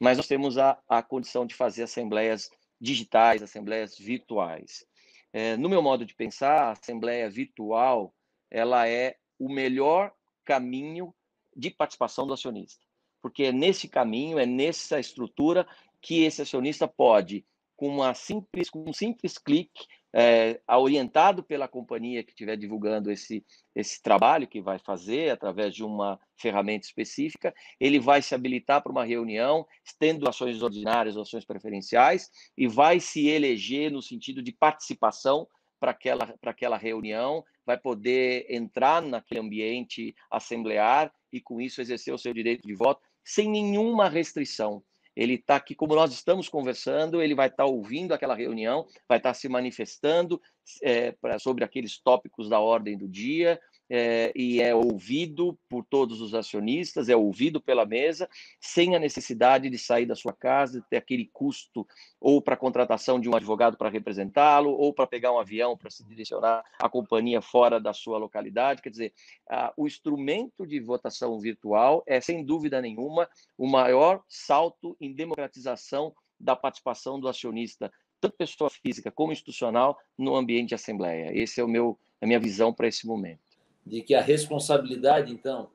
mas 0.00 0.16
nós 0.16 0.26
temos 0.26 0.56
a, 0.58 0.78
a 0.88 1.02
condição 1.02 1.46
de 1.46 1.54
fazer 1.54 1.82
assembleias 1.82 2.50
digitais, 2.80 3.42
assembleias 3.42 3.96
virtuais. 3.96 4.84
É, 5.32 5.56
no 5.56 5.68
meu 5.68 5.82
modo 5.82 6.06
de 6.06 6.14
pensar, 6.14 6.68
a 6.68 6.72
assembleia 6.72 7.28
virtual 7.28 8.14
ela 8.50 8.88
é 8.88 9.16
o 9.38 9.52
melhor 9.52 10.12
caminho 10.44 11.14
de 11.56 11.70
participação 11.70 12.26
do 12.26 12.32
acionista, 12.32 12.84
porque 13.20 13.44
é 13.44 13.52
nesse 13.52 13.88
caminho, 13.88 14.38
é 14.38 14.46
nessa 14.46 14.98
estrutura 14.98 15.66
que 16.00 16.22
esse 16.22 16.42
acionista 16.42 16.88
pode, 16.88 17.44
com 17.76 17.88
uma 17.88 18.14
simples, 18.14 18.70
com 18.70 18.88
um 18.88 18.92
simples 18.92 19.36
clique, 19.38 19.86
é, 20.16 20.60
orientado 20.68 21.42
pela 21.42 21.66
companhia 21.66 22.22
que 22.22 22.30
estiver 22.30 22.56
divulgando 22.56 23.10
esse, 23.10 23.44
esse 23.74 24.00
trabalho 24.00 24.46
que 24.46 24.60
vai 24.60 24.78
fazer 24.78 25.30
através 25.30 25.74
de 25.74 25.82
uma 25.82 26.20
ferramenta 26.36 26.86
específica, 26.86 27.52
ele 27.80 27.98
vai 27.98 28.22
se 28.22 28.32
habilitar 28.32 28.80
para 28.80 28.92
uma 28.92 29.04
reunião, 29.04 29.66
tendo 29.98 30.28
ações 30.28 30.62
ordinárias, 30.62 31.16
ações 31.16 31.44
preferenciais, 31.44 32.30
e 32.56 32.68
vai 32.68 33.00
se 33.00 33.26
eleger 33.26 33.90
no 33.90 34.00
sentido 34.00 34.40
de 34.40 34.52
participação 34.52 35.48
para 35.80 35.90
aquela, 35.90 36.26
para 36.40 36.52
aquela 36.52 36.78
reunião, 36.78 37.44
vai 37.66 37.76
poder 37.76 38.46
entrar 38.48 39.02
naquele 39.02 39.40
ambiente 39.40 40.14
assemblear 40.30 41.12
e, 41.32 41.40
com 41.40 41.60
isso, 41.60 41.80
exercer 41.80 42.14
o 42.14 42.18
seu 42.18 42.32
direito 42.32 42.64
de 42.64 42.74
voto 42.74 43.02
sem 43.24 43.50
nenhuma 43.50 44.08
restrição 44.08 44.80
ele 45.16 45.34
está 45.34 45.56
aqui, 45.56 45.74
como 45.74 45.94
nós 45.94 46.12
estamos 46.12 46.48
conversando, 46.48 47.22
ele 47.22 47.34
vai 47.34 47.48
estar 47.48 47.64
tá 47.64 47.66
ouvindo 47.66 48.12
aquela 48.12 48.34
reunião, 48.34 48.86
vai 49.08 49.18
estar 49.18 49.30
tá 49.30 49.34
se 49.34 49.48
manifestando 49.48 50.40
é, 50.82 51.12
pra, 51.12 51.38
sobre 51.38 51.64
aqueles 51.64 51.98
tópicos 51.98 52.48
da 52.48 52.58
ordem 52.58 52.96
do 52.96 53.08
dia, 53.08 53.60
é, 53.88 54.32
e 54.34 54.60
é 54.60 54.74
ouvido 54.74 55.58
por 55.68 55.84
todos 55.84 56.20
os 56.20 56.34
acionistas, 56.34 57.08
é 57.08 57.16
ouvido 57.16 57.60
pela 57.60 57.84
mesa, 57.84 58.28
sem 58.60 58.96
a 58.96 58.98
necessidade 58.98 59.68
de 59.68 59.78
sair 59.78 60.06
da 60.06 60.14
sua 60.14 60.32
casa, 60.32 60.84
ter 60.88 60.96
aquele 60.96 61.28
custo 61.32 61.86
ou 62.20 62.40
para 62.40 62.54
a 62.54 62.58
contratação 62.58 63.20
de 63.20 63.28
um 63.28 63.36
advogado 63.36 63.76
para 63.76 63.90
representá-lo, 63.90 64.70
ou 64.70 64.92
para 64.92 65.06
pegar 65.06 65.32
um 65.32 65.38
avião 65.38 65.76
para 65.76 65.90
se 65.90 66.04
direcionar 66.04 66.64
à 66.78 66.88
companhia 66.88 67.42
fora 67.42 67.78
da 67.78 67.92
sua 67.92 68.18
localidade. 68.18 68.82
Quer 68.82 68.90
dizer, 68.90 69.12
a, 69.48 69.72
o 69.76 69.86
instrumento 69.86 70.66
de 70.66 70.80
votação 70.80 71.38
virtual 71.38 72.02
é, 72.06 72.20
sem 72.20 72.44
dúvida 72.44 72.80
nenhuma, 72.80 73.28
o 73.58 73.68
maior 73.68 74.22
salto 74.28 74.96
em 75.00 75.12
democratização 75.12 76.14
da 76.40 76.56
participação 76.56 77.20
do 77.20 77.28
acionista, 77.28 77.92
tanto 78.20 78.36
pessoa 78.36 78.70
física 78.70 79.10
como 79.10 79.32
institucional, 79.32 79.98
no 80.16 80.34
ambiente 80.34 80.70
de 80.70 80.74
assembleia. 80.74 81.30
Esse 81.32 81.60
é 81.60 81.64
o 81.64 81.68
meu, 81.68 81.98
a 82.20 82.26
minha 82.26 82.40
visão 82.40 82.72
para 82.72 82.88
esse 82.88 83.06
momento 83.06 83.43
de 83.86 84.02
que 84.02 84.14
a 84.14 84.20
responsabilidade, 84.20 85.32
então, 85.32 85.70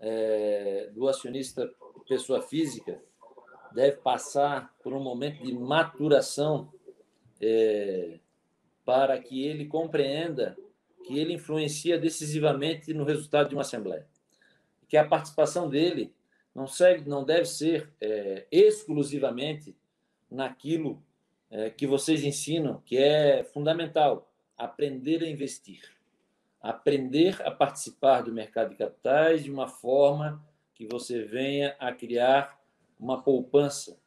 é, 0.00 0.90
do 0.92 1.08
acionista 1.08 1.70
pessoa 2.08 2.40
física 2.40 3.00
deve 3.72 3.98
passar 3.98 4.74
por 4.82 4.94
um 4.94 5.02
momento 5.02 5.44
de 5.44 5.52
maturação 5.52 6.72
é, 7.40 8.18
para 8.84 9.18
que 9.18 9.44
ele 9.44 9.66
compreenda 9.66 10.56
que 11.04 11.18
ele 11.18 11.34
influencia 11.34 11.98
decisivamente 11.98 12.92
no 12.94 13.04
resultado 13.04 13.50
de 13.50 13.54
uma 13.54 13.62
assembleia. 13.62 14.06
Que 14.88 14.96
a 14.96 15.06
participação 15.06 15.68
dele 15.68 16.12
não, 16.54 16.66
segue, 16.66 17.08
não 17.08 17.24
deve 17.24 17.44
ser 17.44 17.90
é, 18.00 18.46
exclusivamente 18.50 19.76
naquilo 20.30 21.02
é, 21.50 21.70
que 21.70 21.86
vocês 21.86 22.24
ensinam, 22.24 22.82
que 22.84 22.96
é 22.96 23.44
fundamental, 23.44 24.30
aprender 24.56 25.22
a 25.22 25.28
investir 25.28 25.97
aprender 26.60 27.40
a 27.46 27.50
participar 27.50 28.22
do 28.22 28.32
mercado 28.32 28.70
de 28.70 28.76
capitais 28.76 29.44
de 29.44 29.50
uma 29.50 29.68
forma 29.68 30.44
que 30.74 30.86
você 30.86 31.22
venha 31.22 31.76
a 31.78 31.92
criar 31.92 32.60
uma 32.98 33.22
poupança. 33.22 33.98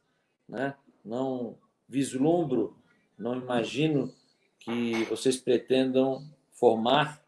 Né? 0.48 0.74
Não 1.04 1.58
vislumbro, 1.88 2.76
não 3.18 3.36
imagino 3.36 4.12
que 4.58 5.04
vocês 5.04 5.36
pretendam 5.36 6.24
formar 6.52 7.22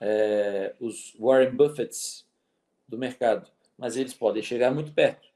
é, 0.00 0.74
os 0.80 1.14
Warren 1.18 1.54
Buffetts 1.54 2.26
do 2.88 2.98
mercado, 2.98 3.48
mas 3.78 3.96
eles 3.96 4.12
podem 4.12 4.42
chegar 4.42 4.72
muito 4.72 4.92
perto. 4.92 5.28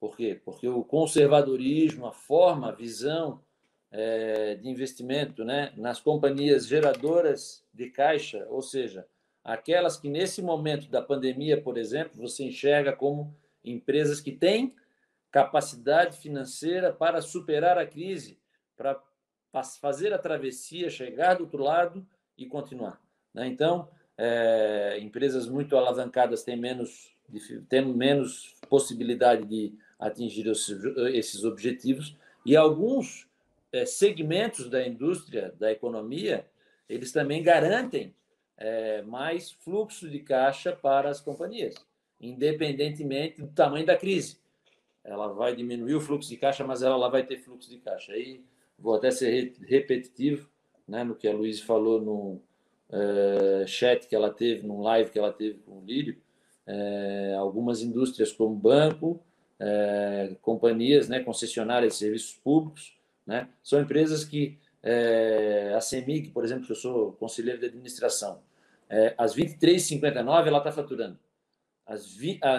Por 0.00 0.16
quê? 0.16 0.40
Porque 0.44 0.68
o 0.68 0.84
conservadorismo, 0.84 2.06
a 2.06 2.12
forma, 2.12 2.68
a 2.68 2.74
visão 2.74 3.40
é, 3.90 4.54
de 4.56 4.68
investimento 4.68 5.44
né, 5.44 5.72
nas 5.76 6.00
companhias 6.00 6.66
geradoras 6.66 7.64
de 7.72 7.90
caixa, 7.90 8.46
ou 8.50 8.60
seja, 8.60 9.06
aquelas 9.42 9.96
que 9.96 10.08
nesse 10.08 10.42
momento 10.42 10.88
da 10.90 11.00
pandemia, 11.00 11.60
por 11.60 11.78
exemplo, 11.78 12.20
você 12.20 12.44
enxerga 12.44 12.92
como 12.92 13.34
empresas 13.64 14.20
que 14.20 14.32
têm 14.32 14.74
capacidade 15.30 16.16
financeira 16.18 16.92
para 16.92 17.20
superar 17.20 17.78
a 17.78 17.86
crise, 17.86 18.38
para 18.76 19.00
fazer 19.80 20.12
a 20.12 20.18
travessia, 20.18 20.90
chegar 20.90 21.34
do 21.34 21.44
outro 21.44 21.62
lado 21.62 22.06
e 22.36 22.46
continuar. 22.46 23.00
Né? 23.32 23.46
Então, 23.46 23.88
é, 24.16 24.98
empresas 25.00 25.48
muito 25.48 25.76
alavancadas 25.76 26.42
têm 26.42 26.56
menos, 26.56 27.14
têm 27.68 27.84
menos 27.84 28.54
possibilidade 28.68 29.44
de 29.46 29.74
atingir 29.98 30.46
esses 30.46 31.44
objetivos 31.44 32.16
e 32.44 32.56
alguns 32.56 33.27
é, 33.72 33.84
segmentos 33.86 34.68
da 34.68 34.86
indústria, 34.86 35.54
da 35.58 35.70
economia, 35.70 36.46
eles 36.88 37.12
também 37.12 37.42
garantem 37.42 38.14
é, 38.56 39.02
mais 39.02 39.50
fluxo 39.50 40.08
de 40.08 40.20
caixa 40.20 40.72
para 40.72 41.08
as 41.10 41.20
companhias, 41.20 41.74
independentemente 42.20 43.40
do 43.40 43.48
tamanho 43.48 43.86
da 43.86 43.96
crise. 43.96 44.38
Ela 45.04 45.28
vai 45.28 45.54
diminuir 45.54 45.94
o 45.94 46.00
fluxo 46.00 46.28
de 46.28 46.36
caixa, 46.36 46.64
mas 46.64 46.82
ela 46.82 47.08
vai 47.08 47.24
ter 47.24 47.38
fluxo 47.38 47.70
de 47.70 47.78
caixa. 47.78 48.12
Aí 48.12 48.42
vou 48.78 48.94
até 48.94 49.10
ser 49.10 49.54
repetitivo 49.66 50.48
né, 50.86 51.04
no 51.04 51.14
que 51.14 51.28
a 51.28 51.32
Luiz 51.32 51.60
falou 51.60 52.00
no 52.00 52.40
é, 52.90 53.66
chat 53.66 54.06
que 54.06 54.14
ela 54.14 54.30
teve, 54.30 54.66
num 54.66 54.80
live 54.80 55.10
que 55.10 55.18
ela 55.18 55.32
teve 55.32 55.58
com 55.60 55.78
o 55.78 55.84
Lírio. 55.84 56.16
É, 56.66 57.34
algumas 57.38 57.80
indústrias 57.82 58.32
como 58.32 58.54
banco, 58.54 59.22
é, 59.58 60.36
companhias, 60.42 61.08
né, 61.08 61.20
concessionárias 61.20 61.94
de 61.94 61.98
serviços 61.98 62.34
públicos, 62.34 62.97
né, 63.28 63.46
são 63.62 63.78
empresas 63.78 64.24
que 64.24 64.58
é, 64.82 65.74
a 65.76 65.80
CEMIG, 65.82 66.30
por 66.30 66.44
exemplo, 66.44 66.64
que 66.64 66.72
eu 66.72 66.76
sou 66.76 67.12
conselheiro 67.12 67.60
de 67.60 67.66
administração, 67.66 68.40
é, 68.88 69.14
às 69.18 69.36
23h59 69.36 70.46
ela 70.46 70.58
está 70.58 70.72
faturando. 70.72 71.18
Às 71.84 72.16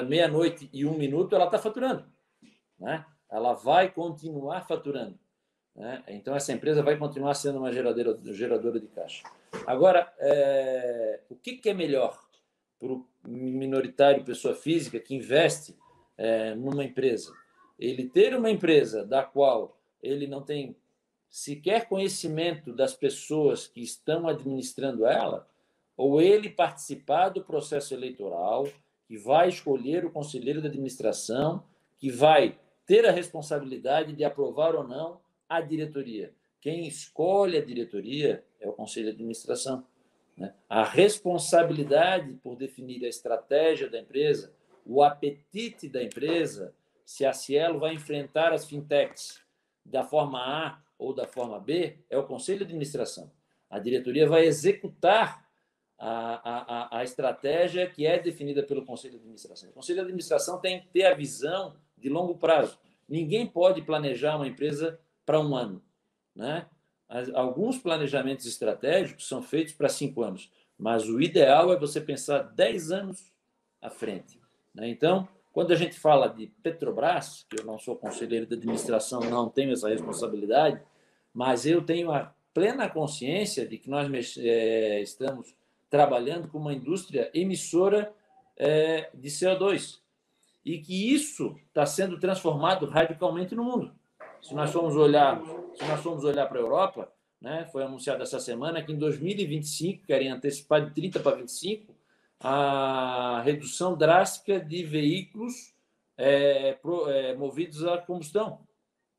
meia-noite 0.08 0.70
e 0.72 0.86
um 0.86 0.96
minuto 0.96 1.36
ela 1.36 1.46
está 1.46 1.58
faturando. 1.58 2.06
Né? 2.80 3.04
Ela 3.32 3.54
vai 3.54 3.90
continuar 3.90 4.68
faturando. 4.68 5.18
Né? 5.76 6.04
Então, 6.08 6.36
essa 6.36 6.54
empresa 6.54 6.84
vai 6.84 6.98
continuar 6.98 7.34
sendo 7.34 7.58
uma 7.58 7.72
geradora, 7.72 8.16
geradora 8.26 8.80
de 8.80 8.88
caixa. 8.88 9.24
Agora, 9.66 10.14
é, 10.20 11.20
o 11.30 11.36
que, 11.36 11.58
que 11.58 11.70
é 11.70 11.74
melhor 11.74 12.20
para 12.80 12.90
o 12.90 13.06
minoritário, 13.28 14.24
pessoa 14.24 14.54
física, 14.54 15.00
que 15.00 15.16
investe 15.16 15.76
é, 16.16 16.54
numa 16.54 16.84
empresa? 16.84 17.34
Ele 17.78 18.08
ter 18.08 18.36
uma 18.36 18.52
empresa 18.52 19.04
da 19.04 19.24
qual 19.24 19.79
ele 20.02 20.28
não 20.28 20.42
tem 20.42 20.76
sequer 21.30 21.88
conhecimento 21.88 22.74
das 22.74 22.94
pessoas 22.94 23.68
que 23.68 23.82
estão 23.82 24.28
administrando 24.28 25.06
ela, 25.06 25.48
ou 25.96 26.22
ele 26.22 26.50
participar 26.50 27.30
do 27.30 27.44
processo 27.44 27.94
eleitoral, 27.94 28.68
que 29.08 29.18
vai 29.18 29.50
escolher 29.50 30.06
o 30.06 30.12
conselheiro 30.12 30.62
de 30.62 30.68
administração, 30.68 31.64
que 31.98 32.10
vai 32.10 32.58
ter 32.86 33.06
a 33.06 33.12
responsabilidade 33.12 34.14
de 34.14 34.24
aprovar 34.24 34.76
ou 34.76 34.88
não 34.88 35.20
a 35.48 35.62
diretoria. 35.62 36.34
Quem 36.62 36.88
escolhe 36.88 37.58
a 37.58 37.64
diretoria 37.64 38.44
é 38.60 38.68
o 38.68 38.74
conselho 38.74 39.08
de 39.08 39.14
administração. 39.14 39.86
Né? 40.36 40.54
A 40.70 40.84
responsabilidade 40.84 42.34
por 42.42 42.56
definir 42.56 43.04
a 43.06 43.10
estratégia 43.10 43.90
da 43.90 44.00
empresa, 44.00 44.54
o 44.86 45.04
apetite 45.04 45.88
da 45.88 46.02
empresa, 46.02 46.74
se 47.06 47.26
a 47.26 47.34
Cielo 47.34 47.80
vai 47.80 47.94
enfrentar 47.94 48.54
as 48.54 48.66
fintechs 48.66 49.42
da 49.90 50.04
forma 50.04 50.40
A 50.40 50.82
ou 50.98 51.14
da 51.14 51.28
forma 51.28 51.60
B, 51.60 51.98
é 52.10 52.18
o 52.18 52.26
conselho 52.26 52.60
de 52.60 52.66
administração. 52.66 53.32
A 53.70 53.80
diretoria 53.80 54.28
vai 54.28 54.46
executar 54.46 55.48
a, 55.98 56.88
a, 56.96 57.00
a 57.00 57.04
estratégia 57.04 57.90
que 57.90 58.06
é 58.06 58.18
definida 58.18 58.64
pelo 58.64 58.86
conselho 58.86 59.14
de 59.14 59.20
administração. 59.20 59.70
O 59.70 59.74
conselho 59.74 59.98
de 59.98 60.06
administração 60.06 60.60
tem 60.60 60.80
que 60.80 60.88
ter 60.88 61.06
a 61.06 61.14
visão 61.14 61.76
de 61.98 62.10
longo 62.10 62.38
prazo. 62.38 62.80
Ninguém 63.08 63.46
pode 63.46 63.82
planejar 63.82 64.38
uma 64.38 64.48
empresa 64.48 65.00
para 65.26 65.40
um 65.40 65.56
ano. 65.56 65.84
Né? 66.36 66.66
Alguns 67.34 67.78
planejamentos 67.78 68.46
estratégicos 68.46 69.28
são 69.28 69.42
feitos 69.42 69.74
para 69.74 69.90
cinco 69.90 70.24
anos, 70.24 70.50
mas 70.78 71.10
o 71.10 71.20
ideal 71.20 71.74
é 71.74 71.78
você 71.78 72.00
pensar 72.00 72.44
dez 72.44 72.92
anos 72.92 73.34
à 73.82 73.90
frente. 73.90 74.40
Né? 74.74 74.88
Então, 74.88 75.28
quando 75.60 75.74
a 75.74 75.76
gente 75.76 76.00
fala 76.00 76.30
de 76.30 76.48
Petrobras, 76.64 77.46
que 77.50 77.60
eu 77.60 77.66
não 77.66 77.78
sou 77.78 77.94
conselheiro 77.94 78.46
de 78.46 78.54
administração, 78.54 79.20
não 79.20 79.50
tenho 79.50 79.74
essa 79.74 79.90
responsabilidade, 79.90 80.82
mas 81.34 81.66
eu 81.66 81.82
tenho 81.82 82.14
a 82.14 82.34
plena 82.54 82.88
consciência 82.88 83.68
de 83.68 83.78
que 83.78 83.90
nós 83.90 84.38
é, 84.38 85.02
estamos 85.02 85.54
trabalhando 85.90 86.48
com 86.48 86.60
uma 86.60 86.74
indústria 86.74 87.30
emissora 87.34 88.10
é, 88.56 89.10
de 89.14 89.28
CO2 89.28 90.00
e 90.64 90.78
que 90.78 91.14
isso 91.14 91.58
está 91.68 91.86
sendo 91.86 92.18
transformado 92.18 92.86
radicalmente 92.86 93.54
no 93.54 93.66
mundo. 93.66 93.92
Se 94.42 94.56
nós 94.56 94.72
formos 94.72 94.96
olhar, 94.96 95.42
se 95.76 95.84
nós 95.84 96.00
formos 96.00 96.24
olhar 96.24 96.48
para 96.48 96.58
a 96.58 96.62
Europa, 96.62 97.12
né, 97.42 97.68
foi 97.70 97.84
anunciado 97.84 98.24
essa 98.24 98.40
semana 98.40 98.82
que 98.82 98.94
em 98.94 98.98
2025 98.98 100.06
querem 100.06 100.32
antecipar 100.32 100.86
de 100.86 100.94
30 100.94 101.20
para 101.20 101.36
25 101.36 101.99
a 102.40 103.42
redução 103.44 103.98
drástica 103.98 104.60
de 104.60 104.84
veículos 104.84 105.74
é, 106.18 106.74
pro, 106.74 107.10
é, 107.10 107.36
movidos 107.36 107.86
a 107.86 107.98
combustão, 107.98 108.60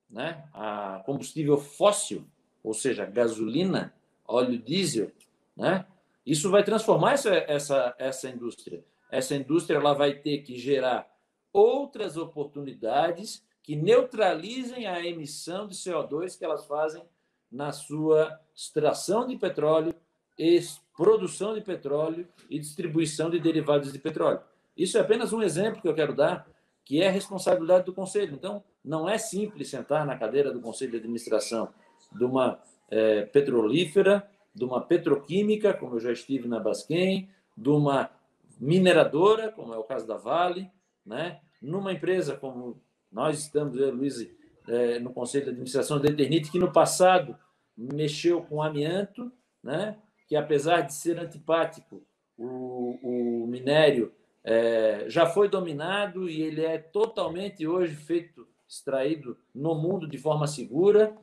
né, 0.09 0.48
a 0.52 1.02
combustível 1.04 1.59
fóssil, 1.59 2.26
ou 2.62 2.74
seja, 2.74 3.04
gasolina, 3.06 3.94
óleo 4.26 4.59
diesel, 4.59 5.11
né? 5.56 5.87
Isso 6.24 6.50
vai 6.50 6.62
transformar 6.62 7.14
essa, 7.14 7.35
essa, 7.35 7.94
essa 7.98 8.28
indústria. 8.28 8.85
Essa 9.11 9.35
indústria 9.35 9.78
ela 9.78 9.94
vai 9.94 10.14
ter 10.14 10.42
que 10.42 10.56
gerar 10.56 11.11
outras 11.52 12.16
oportunidades 12.16 13.44
que 13.62 13.74
neutralizem 13.74 14.87
a 14.87 15.04
emissão 15.04 15.66
de 15.66 15.74
CO2 15.74 16.38
que 16.38 16.44
elas 16.44 16.66
fazem 16.66 17.02
na 17.50 17.72
sua 17.72 18.38
extração 18.54 19.26
de 19.26 19.37
petróleo, 19.37 19.94
produção 21.00 21.54
de 21.54 21.62
petróleo 21.62 22.28
e 22.50 22.58
distribuição 22.58 23.30
de 23.30 23.40
derivados 23.40 23.90
de 23.90 23.98
petróleo. 23.98 24.40
Isso 24.76 24.98
é 24.98 25.00
apenas 25.00 25.32
um 25.32 25.40
exemplo 25.40 25.80
que 25.80 25.88
eu 25.88 25.94
quero 25.94 26.14
dar, 26.14 26.46
que 26.84 27.00
é 27.00 27.08
a 27.08 27.10
responsabilidade 27.10 27.86
do 27.86 27.94
conselho. 27.94 28.34
Então, 28.34 28.62
não 28.84 29.08
é 29.08 29.16
simples 29.16 29.70
sentar 29.70 30.04
na 30.04 30.18
cadeira 30.18 30.52
do 30.52 30.60
conselho 30.60 30.90
de 30.90 30.98
administração 30.98 31.70
de 32.12 32.22
uma 32.22 32.60
é, 32.90 33.22
petrolífera, 33.22 34.28
de 34.54 34.62
uma 34.62 34.78
petroquímica, 34.78 35.72
como 35.72 35.94
eu 35.94 36.00
já 36.00 36.12
estive 36.12 36.46
na 36.46 36.60
Basquem, 36.60 37.30
de 37.56 37.70
uma 37.70 38.10
mineradora, 38.60 39.50
como 39.50 39.72
é 39.72 39.78
o 39.78 39.84
caso 39.84 40.06
da 40.06 40.18
Vale, 40.18 40.70
né? 41.06 41.40
numa 41.62 41.94
empresa 41.94 42.36
como 42.36 42.78
nós 43.10 43.38
estamos, 43.38 43.74
eu 43.74 43.90
Luiz, 43.90 44.30
é, 44.68 44.98
no 44.98 45.14
Conselho 45.14 45.44
de 45.44 45.50
Administração 45.52 45.98
da 45.98 46.10
Eternite, 46.10 46.50
que 46.50 46.58
no 46.58 46.70
passado 46.70 47.38
mexeu 47.74 48.42
com 48.42 48.62
amianto, 48.62 49.32
né? 49.64 49.96
Que 50.31 50.37
apesar 50.37 50.83
de 50.83 50.95
ser 50.95 51.19
antipático, 51.19 52.07
o, 52.38 53.43
o 53.43 53.47
minério 53.49 54.14
é, 54.45 55.07
já 55.09 55.27
foi 55.27 55.49
dominado 55.49 56.31
e 56.31 56.40
ele 56.40 56.64
é 56.64 56.79
totalmente 56.79 57.66
hoje 57.66 57.97
feito, 57.97 58.47
extraído 58.69 59.37
no 59.53 59.75
mundo 59.75 60.07
de 60.07 60.16
forma 60.16 60.47
segura, 60.47 61.19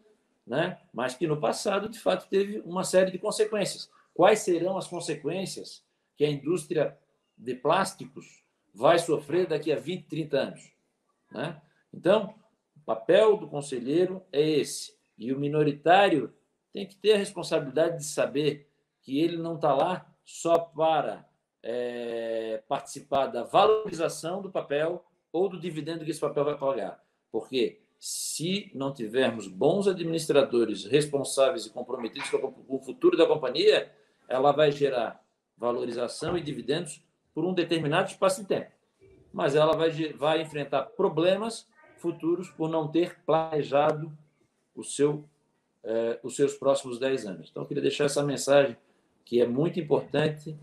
né? 0.45 0.77
mas 0.93 1.15
que 1.15 1.25
no 1.25 1.39
passado, 1.39 1.87
de 1.87 1.97
fato, 1.97 2.27
teve 2.27 2.59
uma 2.65 2.83
série 2.83 3.09
de 3.09 3.17
consequências. 3.17 3.89
Quais 4.13 4.39
serão 4.39 4.77
as 4.77 4.89
consequências 4.89 5.81
que 6.17 6.25
a 6.25 6.29
indústria 6.29 6.97
de 7.37 7.55
plásticos 7.55 8.43
vai 8.75 8.99
sofrer 8.99 9.47
daqui 9.47 9.71
a 9.71 9.79
20, 9.79 10.03
30 10.03 10.37
anos? 10.37 10.71
Né? 11.31 11.61
Então, 11.93 12.35
o 12.75 12.81
papel 12.81 13.37
do 13.37 13.47
conselheiro 13.47 14.21
é 14.33 14.41
esse. 14.41 14.97
E 15.17 15.31
o 15.31 15.39
minoritário 15.39 16.33
tem 16.73 16.85
que 16.85 16.97
ter 16.97 17.13
a 17.13 17.17
responsabilidade 17.17 17.99
de 17.99 18.03
saber 18.03 18.67
que 19.07 19.21
ele 19.21 19.37
não 19.37 19.55
está 19.55 19.73
lá 19.73 20.05
só 20.25 20.59
para 20.59 21.25
é, 21.63 22.61
participar 22.67 23.27
da 23.27 23.41
valorização 23.41 24.41
do 24.41 24.51
papel 24.51 25.01
ou 25.31 25.47
do 25.47 25.57
dividendo 25.57 26.03
que 26.03 26.11
esse 26.11 26.19
papel 26.19 26.43
vai 26.43 26.57
pagar. 26.57 27.01
Porque 27.31 27.79
se 27.97 28.69
não 28.75 28.93
tivermos 28.93 29.47
bons 29.47 29.87
administradores 29.87 30.83
responsáveis 30.83 31.65
e 31.65 31.69
comprometidos 31.69 32.29
com 32.29 32.53
o 32.67 32.79
futuro 32.79 33.15
da 33.15 33.25
companhia, 33.25 33.89
ela 34.27 34.51
vai 34.51 34.73
gerar 34.73 35.23
valorização 35.57 36.37
e 36.37 36.41
dividendos 36.41 37.01
por 37.33 37.45
um 37.45 37.53
determinado 37.53 38.09
espaço 38.09 38.41
de 38.41 38.47
tempo. 38.47 38.71
Mas 39.31 39.55
ela 39.55 39.71
vai, 39.71 39.89
vai 40.13 40.41
enfrentar 40.41 40.83
problemas 40.83 41.65
futuros 41.95 42.49
por 42.49 42.69
não 42.69 42.89
ter 42.89 43.17
planejado 43.25 44.11
o 44.75 44.83
seu, 44.83 45.23
eh, 45.81 46.19
os 46.21 46.35
seus 46.35 46.55
próximos 46.55 46.99
10 46.99 47.25
anos. 47.25 47.49
Então, 47.49 47.63
eu 47.63 47.67
queria 47.67 47.81
deixar 47.81 48.03
essa 48.03 48.21
mensagem 48.21 48.75
que 49.27 49.41
é 49.41 49.45
muito 49.45 49.77
importante 49.77 50.55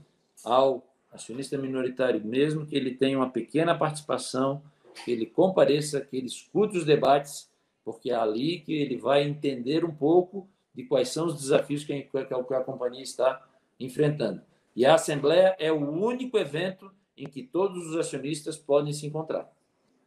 ao 0.42 0.82
acionista 1.12 1.58
minoritário, 1.58 2.24
mesmo 2.24 2.64
que 2.64 2.74
ele 2.74 2.94
tenha 2.94 3.18
uma 3.18 3.28
pequena 3.28 3.76
participação, 3.76 4.62
que 5.04 5.12
ele 5.12 5.26
compareça, 5.26 6.00
que 6.00 6.16
ele 6.16 6.26
escute 6.26 6.78
os 6.78 6.84
debates, 6.86 7.50
porque 7.84 8.10
é 8.10 8.14
ali 8.14 8.60
que 8.60 8.72
ele 8.72 8.96
vai 8.96 9.22
entender 9.22 9.84
um 9.84 9.94
pouco 9.94 10.48
de 10.74 10.82
quais 10.84 11.10
são 11.10 11.26
os 11.26 11.38
desafios 11.38 11.84
que 11.84 11.92
a, 11.92 12.60
companhia 12.64 13.02
está 13.02 13.46
enfrentando. 13.78 14.40
E 14.74 14.86
a 14.86 14.94
Assembleia 14.94 15.54
é 15.58 15.70
o 15.70 15.90
único 15.90 16.38
evento 16.38 16.90
em 17.18 17.26
que 17.26 17.42
todos 17.42 17.86
os 17.88 17.96
acionistas 17.96 18.56
podem 18.56 18.94
se 18.94 19.06
encontrar. 19.06 19.46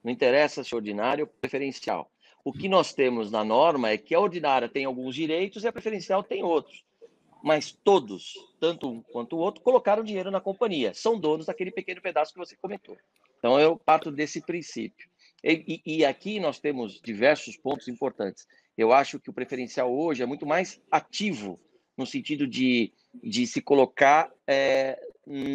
Não 0.03 0.11
interessa 0.11 0.63
se 0.63 0.73
é 0.73 0.75
ordinário 0.75 1.25
ou 1.25 1.31
preferencial. 1.39 2.11
O 2.43 2.51
que 2.51 2.67
nós 2.67 2.91
temos 2.91 3.29
na 3.29 3.45
norma 3.45 3.91
é 3.91 3.97
que 3.99 4.15
a 4.15 4.19
ordinária 4.19 4.67
tem 4.67 4.85
alguns 4.85 5.13
direitos 5.13 5.63
e 5.63 5.67
a 5.67 5.71
preferencial 5.71 6.23
tem 6.23 6.43
outros. 6.43 6.86
Mas 7.47 7.71
todos, 7.71 8.33
tanto 8.59 8.89
um 8.89 9.01
quanto 9.01 9.37
o 9.37 9.39
outro, 9.39 9.63
colocaram 9.63 10.03
dinheiro 10.03 10.29
na 10.29 10.41
companhia. 10.41 10.93
São 10.93 11.17
donos 11.17 11.45
daquele 11.45 11.71
pequeno 11.71 12.01
pedaço 12.01 12.33
que 12.33 12.39
você 12.39 12.57
comentou. 12.57 12.97
Então, 13.39 13.57
eu 13.57 13.77
parto 13.77 14.11
desse 14.11 14.41
princípio. 14.41 15.07
E, 15.41 15.81
e, 15.85 15.99
e 15.99 16.05
aqui 16.05 16.41
nós 16.41 16.59
temos 16.59 16.99
diversos 16.99 17.55
pontos 17.55 17.87
importantes. 17.87 18.45
Eu 18.77 18.91
acho 18.91 19.17
que 19.17 19.29
o 19.29 19.33
preferencial 19.33 19.97
hoje 19.97 20.21
é 20.21 20.25
muito 20.25 20.45
mais 20.45 20.81
ativo, 20.91 21.57
no 21.97 22.05
sentido 22.05 22.45
de, 22.45 22.91
de 23.23 23.47
se 23.47 23.61
colocar 23.61 24.29
é, 24.45 24.99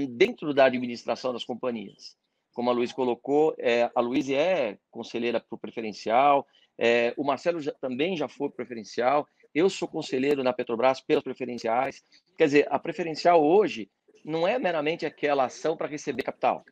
dentro 0.08 0.54
da 0.54 0.64
administração 0.64 1.30
das 1.30 1.44
companhias. 1.44 2.16
Como 2.54 2.70
a 2.70 2.72
Luiz 2.72 2.90
colocou, 2.90 3.54
é, 3.58 3.90
a 3.94 4.00
Luiz 4.00 4.30
é 4.30 4.78
conselheira 4.90 5.38
para 5.40 5.54
o 5.54 5.58
preferencial, 5.58 6.46
é, 6.78 7.12
o 7.18 7.22
Marcelo 7.22 7.60
já, 7.60 7.72
também 7.72 8.16
já 8.16 8.28
foi 8.28 8.48
preferencial, 8.48 9.28
eu 9.54 9.68
sou 9.68 9.88
conselheiro 9.88 10.42
na 10.42 10.52
Petrobras 10.52 11.00
pelas 11.00 11.24
preferenciais. 11.24 12.02
Quer 12.36 12.44
dizer, 12.44 12.66
a 12.70 12.78
preferencial 12.78 13.42
hoje 13.44 13.90
não 14.24 14.46
é 14.46 14.58
meramente 14.58 15.04
aquela 15.04 15.44
ação 15.44 15.76
para 15.76 15.88
receber 15.88 16.22
capital 16.22 16.64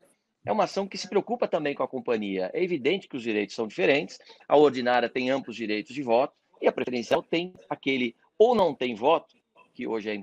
é 0.44 0.52
uma 0.52 0.64
ação 0.64 0.86
que 0.86 0.96
se 0.96 1.08
preocupa 1.08 1.46
também 1.46 1.74
com 1.74 1.82
a 1.82 1.88
companhia. 1.88 2.50
É 2.54 2.62
evidente 2.62 3.08
que 3.08 3.16
os 3.16 3.22
direitos 3.22 3.54
são 3.54 3.66
diferentes, 3.66 4.18
a 4.48 4.56
ordinária 4.56 5.08
tem 5.08 5.30
amplos 5.30 5.56
direitos 5.56 5.94
de 5.94 6.02
voto 6.02 6.34
e 6.60 6.66
a 6.66 6.72
preferencial 6.72 7.22
tem 7.22 7.52
aquele 7.68 8.16
ou 8.38 8.54
não 8.54 8.74
tem 8.74 8.94
voto, 8.94 9.36
que 9.74 9.86
hoje 9.86 10.10
é, 10.10 10.22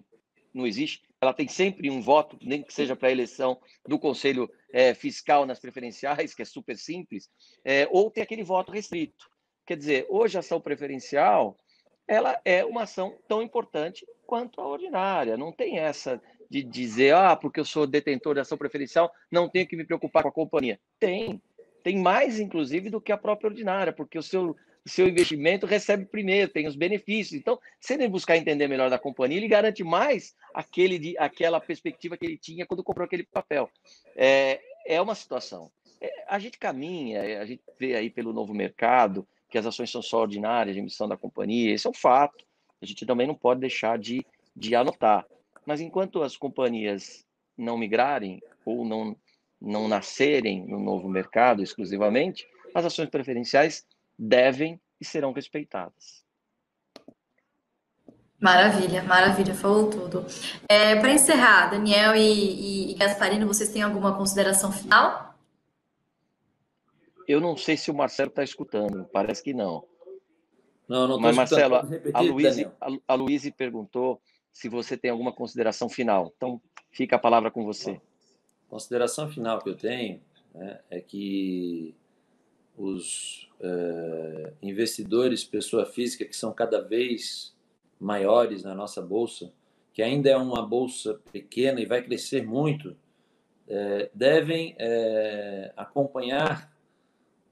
não 0.53 0.65
existe, 0.65 1.03
ela 1.21 1.33
tem 1.33 1.47
sempre 1.47 1.89
um 1.89 2.01
voto, 2.01 2.37
nem 2.41 2.63
que 2.63 2.73
seja 2.73 2.95
para 2.95 3.09
a 3.09 3.11
eleição 3.11 3.59
do 3.87 3.99
Conselho 3.99 4.49
é, 4.71 4.93
Fiscal 4.93 5.45
nas 5.45 5.59
preferenciais, 5.59 6.33
que 6.33 6.41
é 6.41 6.45
super 6.45 6.77
simples, 6.77 7.29
é, 7.63 7.87
ou 7.91 8.09
tem 8.09 8.23
aquele 8.23 8.43
voto 8.43 8.71
restrito. 8.71 9.29
Quer 9.65 9.77
dizer, 9.77 10.07
hoje 10.09 10.37
a 10.37 10.39
ação 10.39 10.59
preferencial 10.59 11.55
ela 12.07 12.39
é 12.45 12.63
uma 12.63 12.83
ação 12.83 13.17
tão 13.27 13.41
importante 13.41 14.05
quanto 14.25 14.61
a 14.61 14.67
ordinária. 14.67 15.37
Não 15.37 15.51
tem 15.51 15.77
essa 15.77 16.21
de 16.49 16.63
dizer, 16.63 17.13
ah, 17.13 17.35
porque 17.35 17.59
eu 17.59 17.65
sou 17.65 17.85
detentor 17.85 18.33
de 18.33 18.39
ação 18.39 18.57
preferencial, 18.57 19.11
não 19.29 19.49
tenho 19.49 19.67
que 19.67 19.75
me 19.75 19.83
preocupar 19.83 20.23
com 20.23 20.29
a 20.29 20.31
companhia. 20.31 20.79
Tem. 20.99 21.41
Tem 21.83 21.97
mais, 21.97 22.39
inclusive, 22.39 22.89
do 22.89 23.01
que 23.01 23.11
a 23.11 23.17
própria 23.17 23.49
ordinária, 23.49 23.93
porque 23.93 24.17
o 24.17 24.23
seu, 24.23 24.55
o 24.85 24.89
seu 24.89 25.07
investimento 25.07 25.65
recebe 25.65 26.05
primeiro, 26.05 26.51
tem 26.51 26.67
os 26.67 26.75
benefícios. 26.75 27.39
Então, 27.39 27.59
se 27.79 27.93
ele 27.93 28.07
buscar 28.07 28.37
entender 28.37 28.67
melhor 28.67 28.89
da 28.89 28.99
companhia, 28.99 29.37
ele 29.37 29.47
garante 29.47 29.83
mais 29.83 30.35
aquele 30.53 30.97
de, 30.97 31.17
aquela 31.17 31.59
perspectiva 31.59 32.17
que 32.17 32.25
ele 32.25 32.37
tinha 32.37 32.65
quando 32.65 32.83
comprou 32.83 33.05
aquele 33.05 33.23
papel. 33.23 33.69
É, 34.15 34.59
é 34.85 35.01
uma 35.01 35.15
situação. 35.15 35.71
É, 35.99 36.25
a 36.27 36.39
gente 36.39 36.57
caminha, 36.57 37.41
a 37.41 37.45
gente 37.45 37.63
vê 37.79 37.95
aí 37.95 38.09
pelo 38.09 38.33
novo 38.33 38.53
mercado 38.53 39.27
que 39.49 39.57
as 39.57 39.65
ações 39.65 39.91
são 39.91 40.01
só 40.01 40.21
ordinárias 40.21 40.75
de 40.75 40.81
emissão 40.81 41.07
da 41.07 41.17
companhia, 41.17 41.73
esse 41.73 41.87
é 41.87 41.89
um 41.89 41.93
fato. 41.93 42.45
A 42.81 42.85
gente 42.85 43.05
também 43.05 43.27
não 43.27 43.35
pode 43.35 43.59
deixar 43.59 43.97
de, 43.97 44.25
de 44.55 44.75
anotar. 44.75 45.25
Mas 45.65 45.81
enquanto 45.81 46.21
as 46.21 46.37
companhias 46.37 47.25
não 47.57 47.77
migrarem 47.77 48.41
ou 48.65 48.85
não, 48.85 49.15
não 49.59 49.87
nascerem 49.87 50.65
no 50.65 50.79
novo 50.79 51.09
mercado 51.09 51.63
exclusivamente, 51.63 52.47
as 52.73 52.85
ações 52.85 53.09
preferenciais 53.09 53.85
devem 54.17 54.79
e 54.99 55.05
serão 55.05 55.31
respeitadas. 55.31 56.25
Maravilha, 58.39 59.01
maravilha, 59.01 59.55
falou 59.55 59.89
tudo. 59.89 60.25
É, 60.69 60.95
Para 60.95 61.11
encerrar, 61.11 61.71
Daniel 61.71 62.15
e, 62.15 62.21
e, 62.21 62.91
e 62.91 62.93
Gasparino, 62.93 63.47
vocês 63.47 63.69
têm 63.69 63.81
alguma 63.81 64.15
consideração 64.15 64.71
final? 64.71 65.26
Eu 67.27 67.41
não 67.41 67.57
sei 67.57 67.75
se 67.75 67.91
o 67.91 67.93
Marcelo 67.93 68.29
está 68.29 68.43
escutando, 68.43 69.05
parece 69.11 69.43
que 69.43 69.53
não. 69.53 69.83
Não, 70.87 71.07
não 71.07 71.19
Mas, 71.19 71.35
Marcelo, 71.35 71.75
a, 71.75 71.85
a 73.07 73.13
Luíse 73.13 73.51
perguntou 73.51 74.21
se 74.51 74.69
você 74.69 74.97
tem 74.97 75.11
alguma 75.11 75.33
consideração 75.33 75.89
final. 75.89 76.33
Então, 76.35 76.61
fica 76.91 77.17
a 77.17 77.19
palavra 77.19 77.51
com 77.51 77.65
você. 77.65 77.99
Consideração 78.69 79.29
final 79.29 79.59
que 79.59 79.69
eu 79.69 79.75
tenho 79.75 80.21
né, 80.53 80.79
é 80.89 80.99
que 81.01 81.93
os 82.77 83.49
é, 83.59 84.53
investidores, 84.61 85.43
pessoa 85.43 85.85
física, 85.85 86.25
que 86.25 86.35
são 86.35 86.53
cada 86.53 86.81
vez 86.81 87.55
maiores 87.99 88.63
na 88.63 88.75
nossa 88.75 89.01
bolsa, 89.01 89.51
que 89.93 90.01
ainda 90.01 90.29
é 90.29 90.37
uma 90.37 90.65
bolsa 90.65 91.19
pequena 91.31 91.81
e 91.81 91.85
vai 91.85 92.03
crescer 92.03 92.45
muito, 92.45 92.95
é, 93.67 94.09
devem 94.13 94.75
é, 94.77 95.73
acompanhar, 95.75 96.71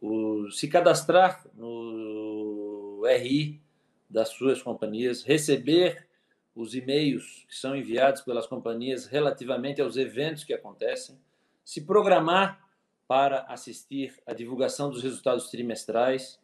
o, 0.01 0.49
se 0.51 0.67
cadastrar 0.67 1.45
no 1.55 3.03
RI 3.05 3.61
das 4.09 4.29
suas 4.29 4.61
companhias, 4.61 5.23
receber 5.23 6.07
os 6.55 6.73
e-mails 6.73 7.45
que 7.47 7.55
são 7.55 7.75
enviados 7.75 8.21
pelas 8.21 8.47
companhias 8.47 9.05
relativamente 9.05 9.81
aos 9.81 9.97
eventos 9.97 10.43
que 10.43 10.53
acontecem, 10.53 11.19
se 11.63 11.81
programar 11.81 12.65
para 13.07 13.41
assistir 13.43 14.15
à 14.25 14.33
divulgação 14.33 14.89
dos 14.89 15.03
resultados 15.03 15.49
trimestrais. 15.49 16.39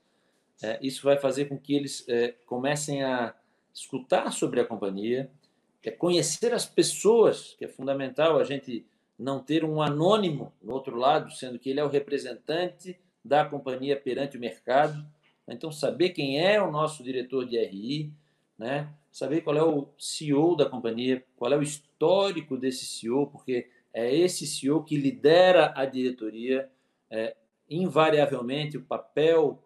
É, 0.61 0.77
isso 0.81 1.03
vai 1.03 1.17
fazer 1.17 1.45
com 1.45 1.57
que 1.57 1.73
eles 1.73 2.07
é, 2.07 2.33
comecem 2.45 3.03
a 3.03 3.33
escutar 3.73 4.31
sobre 4.31 4.59
a 4.59 4.65
companhia, 4.65 5.31
é 5.83 5.89
conhecer 5.89 6.53
as 6.53 6.65
pessoas, 6.65 7.55
que 7.57 7.65
é 7.65 7.67
fundamental 7.67 8.37
a 8.37 8.43
gente 8.43 8.85
não 9.17 9.39
ter 9.39 9.63
um 9.63 9.81
anônimo 9.81 10.53
no 10.61 10.73
outro 10.73 10.95
lado, 10.95 11.31
sendo 11.31 11.57
que 11.57 11.69
ele 11.69 11.79
é 11.79 11.83
o 11.83 11.87
representante 11.87 12.99
da 13.23 13.45
companhia 13.45 13.95
perante 13.95 14.37
o 14.37 14.39
mercado. 14.39 15.05
Então, 15.47 15.71
saber 15.71 16.09
quem 16.09 16.39
é 16.39 16.61
o 16.61 16.71
nosso 16.71 17.03
diretor 17.03 17.45
de 17.45 17.57
RI, 17.57 18.13
né? 18.57 18.89
saber 19.11 19.41
qual 19.41 19.57
é 19.57 19.63
o 19.63 19.89
CEO 19.97 20.55
da 20.55 20.69
companhia, 20.69 21.23
qual 21.35 21.51
é 21.51 21.57
o 21.57 21.63
histórico 21.63 22.57
desse 22.57 22.85
CEO, 22.85 23.27
porque 23.27 23.69
é 23.93 24.13
esse 24.15 24.47
CEO 24.47 24.83
que 24.83 24.95
lidera 24.95 25.73
a 25.75 25.85
diretoria. 25.85 26.69
É, 27.09 27.35
invariavelmente, 27.69 28.77
o 28.77 28.83
papel 28.83 29.61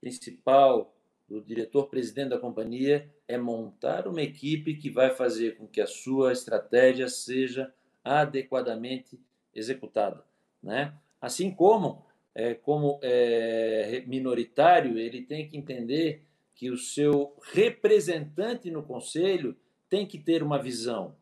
principal 0.00 0.94
do 1.28 1.40
diretor-presidente 1.40 2.30
da 2.30 2.38
companhia 2.38 3.08
é 3.28 3.38
montar 3.38 4.08
uma 4.08 4.20
equipe 4.20 4.74
que 4.74 4.90
vai 4.90 5.10
fazer 5.10 5.56
com 5.56 5.66
que 5.66 5.80
a 5.80 5.86
sua 5.86 6.32
estratégia 6.32 7.08
seja 7.08 7.72
adequadamente 8.02 9.20
executada, 9.54 10.24
né? 10.60 10.92
Assim 11.20 11.50
como, 11.52 12.04
é, 12.40 12.54
como 12.54 12.98
é, 13.02 14.02
minoritário, 14.06 14.98
ele 14.98 15.20
tem 15.20 15.46
que 15.46 15.58
entender 15.58 16.22
que 16.54 16.70
o 16.70 16.78
seu 16.78 17.36
representante 17.52 18.70
no 18.70 18.82
conselho 18.82 19.54
tem 19.90 20.06
que 20.06 20.18
ter 20.18 20.42
uma 20.42 20.58
visão 20.58 21.14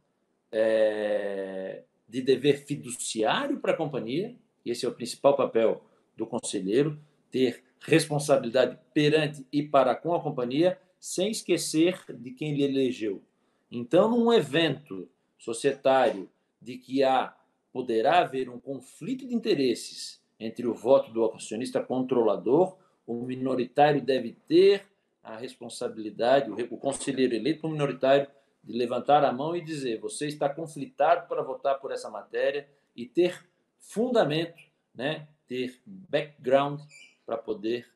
é, 0.52 1.82
de 2.08 2.22
dever 2.22 2.64
fiduciário 2.64 3.58
para 3.58 3.72
a 3.72 3.76
companhia, 3.76 4.36
esse 4.64 4.86
é 4.86 4.88
o 4.88 4.94
principal 4.94 5.36
papel 5.36 5.84
do 6.16 6.24
conselheiro, 6.24 6.96
ter 7.32 7.64
responsabilidade 7.80 8.78
perante 8.94 9.44
e 9.52 9.62
para 9.62 9.96
com 9.96 10.14
a 10.14 10.22
companhia, 10.22 10.78
sem 11.00 11.32
esquecer 11.32 12.00
de 12.10 12.30
quem 12.30 12.54
lhe 12.54 12.62
elegeu. 12.62 13.22
Então, 13.72 14.08
num 14.08 14.32
evento 14.32 15.08
societário 15.36 16.30
de 16.62 16.76
que 16.76 17.02
há 17.02 17.36
poderá 17.72 18.20
haver 18.20 18.48
um 18.48 18.60
conflito 18.60 19.26
de 19.26 19.34
interesses 19.34 20.20
entre 20.38 20.66
o 20.66 20.74
voto 20.74 21.10
do 21.12 21.24
acionista 21.24 21.80
controlador, 21.80 22.76
o 23.06 23.22
minoritário 23.22 24.00
deve 24.00 24.32
ter 24.46 24.84
a 25.22 25.36
responsabilidade, 25.36 26.50
o 26.70 26.76
conselheiro 26.76 27.34
eleito 27.34 27.62
por 27.62 27.70
minoritário, 27.70 28.28
de 28.62 28.76
levantar 28.76 29.24
a 29.24 29.32
mão 29.32 29.56
e 29.56 29.60
dizer: 29.60 30.00
você 30.00 30.26
está 30.26 30.48
conflitado 30.48 31.26
para 31.26 31.42
votar 31.42 31.78
por 31.80 31.90
essa 31.90 32.10
matéria 32.10 32.68
e 32.94 33.06
ter 33.06 33.46
fundamento, 33.78 34.62
né, 34.94 35.26
ter 35.46 35.80
background 35.86 36.80
para 37.24 37.36
poder 37.36 37.86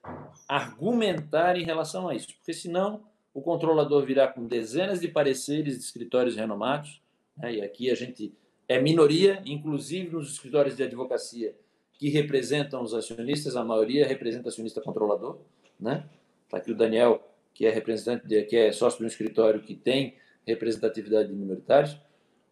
argumentar 0.48 1.57
em 1.57 1.64
relação 1.64 2.08
a 2.08 2.14
isso. 2.14 2.35
Porque 2.37 2.52
senão 2.52 3.04
o 3.35 3.40
controlador 3.40 4.04
virá 4.04 4.29
com 4.29 4.46
dezenas 4.46 5.00
de 5.00 5.08
pareceres 5.08 5.79
de 5.79 5.85
escritórios 5.85 6.37
renomados, 6.37 7.02
né, 7.37 7.54
e 7.54 7.62
aqui 7.62 7.90
a 7.90 7.94
gente 7.94 8.33
é 8.69 8.81
minoria, 8.81 9.42
inclusive 9.44 10.10
nos 10.10 10.33
escritórios 10.33 10.77
de 10.77 10.83
advocacia 10.83 11.54
que 12.03 12.09
representam 12.09 12.83
os 12.83 12.94
acionistas, 12.94 13.55
a 13.55 13.65
maioria 13.65 14.05
representa 14.05 14.48
acionista 14.48 14.81
controlador, 14.81 15.38
né? 15.79 16.05
Está 16.42 16.57
aqui 16.57 16.73
o 16.73 16.75
Daniel, 16.75 17.23
que 17.55 17.65
é 17.65 17.71
representante, 17.71 18.27
de, 18.27 18.42
que 18.42 18.57
é 18.57 18.73
sócio 18.73 18.98
de 18.98 19.05
um 19.05 19.07
escritório 19.07 19.63
que 19.63 19.77
tem 19.77 20.17
representatividade 20.44 21.29
de 21.29 21.35
minoritários, 21.37 21.96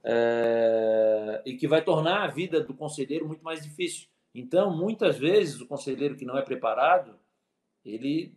é, 0.05 1.43
e 1.45 1.57
que 1.57 1.67
vai 1.67 1.83
tornar 1.83 2.23
a 2.23 2.29
vida 2.29 2.61
do 2.61 2.73
conselheiro 2.75 3.27
muito 3.27 3.43
mais 3.43 3.65
difícil. 3.65 4.07
Então, 4.33 4.73
muitas 4.73 5.19
vezes, 5.19 5.61
o 5.61 5.67
conselheiro 5.67 6.15
que 6.15 6.25
não 6.25 6.39
é 6.39 6.43
preparado, 6.43 7.19
ele 7.85 8.33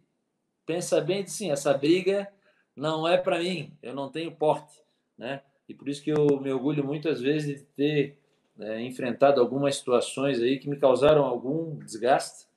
pensa 0.66 1.00
bem 1.00 1.24
de 1.24 1.30
sim, 1.30 1.52
essa 1.52 1.78
briga 1.78 2.28
não 2.76 3.08
é 3.08 3.20
para 3.20 3.38
mim, 3.38 3.78
eu 3.84 3.94
não 3.94 4.10
tenho 4.10 4.32
porte, 4.32 4.82
né? 5.16 5.44
E 5.70 5.76
por 5.76 5.88
isso 5.88 6.02
que 6.02 6.10
eu 6.10 6.42
me 6.42 6.52
orgulho 6.52 6.84
muitas 6.84 7.22
vezes 7.22 7.60
de 7.60 7.66
ter 7.76 8.23
é, 8.60 8.82
enfrentado 8.82 9.42
algumas 9.42 9.76
situações 9.76 10.40
aí 10.40 10.60
que 10.60 10.70
me 10.70 10.78
causaram 10.78 11.24
algum 11.24 11.78
desgaste. 11.80 12.48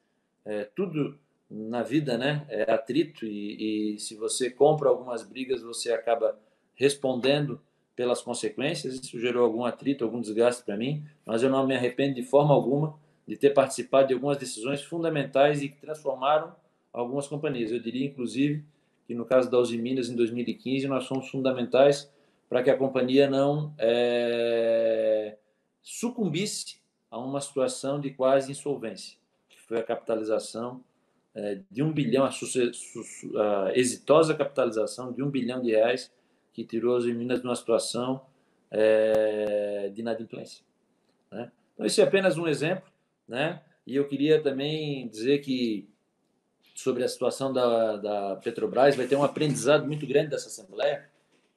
É, 0.45 0.65
tudo 0.65 1.19
na 1.51 1.83
vida, 1.83 2.19
né? 2.19 2.45
É 2.49 2.71
atrito 2.73 3.25
e, 3.25 3.95
e, 3.95 3.99
se 3.99 4.15
você 4.17 4.51
compra 4.51 4.89
algumas 4.89 5.23
brigas, 5.23 5.63
você 5.63 5.93
acaba 5.93 6.39
respondendo 6.75 7.61
pelas 7.95 8.21
consequências. 8.21 8.95
Isso 8.95 9.19
gerou 9.19 9.45
algum 9.45 9.65
atrito, 9.65 10.05
algum 10.05 10.21
desgaste 10.21 10.65
para 10.65 10.77
mim, 10.77 11.05
mas 11.25 11.43
eu 11.43 11.51
não 11.51 11.67
me 11.67 11.75
arrependo 11.75 12.15
de 12.15 12.23
forma 12.23 12.53
alguma 12.53 12.95
de 13.27 13.37
ter 13.37 13.51
participado 13.51 14.09
de 14.09 14.15
algumas 14.15 14.39
decisões 14.39 14.83
fundamentais 14.83 15.63
e 15.63 15.69
que 15.69 15.81
transformaram 15.81 16.55
algumas 16.93 17.27
companhias. 17.27 17.73
Eu 17.73 17.81
diria, 17.81 18.07
inclusive, 18.07 18.65
que 19.07 19.15
no 19.15 19.25
caso 19.25 19.51
da 19.51 19.59
Uzi 19.59 19.79
Minas, 19.79 20.09
em 20.09 20.15
2015, 20.15 20.87
nós 20.87 21.07
fomos 21.07 21.29
fundamentais 21.29 22.11
para 22.49 22.63
que 22.63 22.71
a 22.71 22.77
companhia 22.77 23.29
não 23.29 23.75
é, 23.79 25.37
sucumbisse 25.87 26.81
a 27.09 27.17
uma 27.17 27.41
situação 27.41 28.01
de 28.01 28.11
quase 28.11 28.51
insolvência, 28.51 29.17
que 29.49 29.57
foi 29.61 29.79
a 29.79 29.85
capitalização 29.85 30.83
é, 31.33 31.61
de 31.71 31.81
um 31.81 31.93
bilhão, 31.93 32.25
a, 32.25 32.31
a, 32.31 33.79
exitosa 33.79 34.35
capitalização 34.35 35.13
de 35.13 35.23
um 35.23 35.31
bilhão 35.31 35.63
de 35.63 35.71
reais 35.71 36.13
que 36.53 36.65
tirou 36.65 36.97
as 36.97 37.05
Minas 37.05 37.41
de 37.41 37.47
uma 37.47 37.55
situação 37.55 38.27
é, 38.69 39.89
de 39.95 40.01
inadimplência. 40.01 40.65
Né? 41.31 41.53
Então, 41.75 41.87
esse 41.87 42.01
é 42.01 42.05
apenas 42.05 42.37
um 42.37 42.49
exemplo, 42.49 42.91
né? 43.29 43.63
E 43.87 43.95
eu 43.95 44.09
queria 44.09 44.43
também 44.43 45.07
dizer 45.07 45.39
que 45.39 45.89
sobre 46.75 47.05
a 47.05 47.09
situação 47.09 47.53
da, 47.53 47.97
da 47.97 48.37
Petrobras 48.37 48.97
vai 48.97 49.07
ter 49.07 49.15
um 49.15 49.23
aprendizado 49.23 49.87
muito 49.87 50.05
grande 50.05 50.31
dessa 50.31 50.49
Assembleia, 50.49 51.09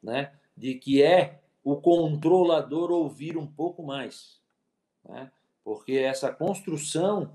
né? 0.04 0.34
De 0.56 0.76
que 0.76 1.02
é 1.02 1.39
o 1.64 1.78
controlador 1.78 2.92
ouvir 2.92 3.38
um 3.38 3.46
pouco 3.46 3.84
mais, 3.84 4.40
né? 5.08 5.32
Porque 5.64 5.94
essa 5.94 6.32
construção 6.32 7.32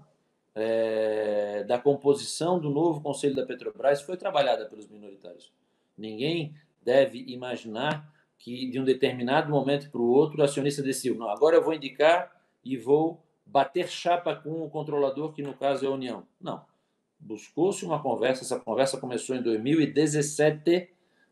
é, 0.55 1.65
da 1.65 1.79
composição 1.79 2.59
do 2.59 2.71
novo 2.71 3.01
Conselho 3.01 3.35
da 3.35 3.47
Petrobras 3.47 4.03
foi 4.03 4.17
trabalhada 4.17 4.67
pelos 4.67 4.89
minoritários. 4.89 5.53
Ninguém 5.97 6.55
deve 6.83 7.19
imaginar 7.29 8.13
que 8.39 8.69
de 8.71 8.81
um 8.81 8.85
determinado 8.85 9.51
momento 9.51 9.91
para 9.91 10.01
o 10.01 10.11
outro 10.11 10.41
o 10.41 10.45
acionista 10.45 10.83
decidiu, 10.83 11.17
não, 11.17 11.29
agora 11.29 11.57
eu 11.57 11.63
vou 11.63 11.73
indicar 11.73 12.35
e 12.65 12.77
vou 12.77 13.23
bater 13.47 13.89
chapa 13.89 14.35
com 14.35 14.65
o 14.65 14.71
controlador, 14.71 15.33
que 15.33 15.43
no 15.43 15.55
caso 15.55 15.85
é 15.85 15.89
a 15.89 15.93
União. 15.93 16.27
Não. 16.41 16.65
Buscou-se 17.21 17.85
uma 17.85 18.03
conversa, 18.03 18.43
essa 18.43 18.59
conversa 18.59 18.99
começou 18.99 19.37
em 19.37 19.43
2017, 19.43 20.91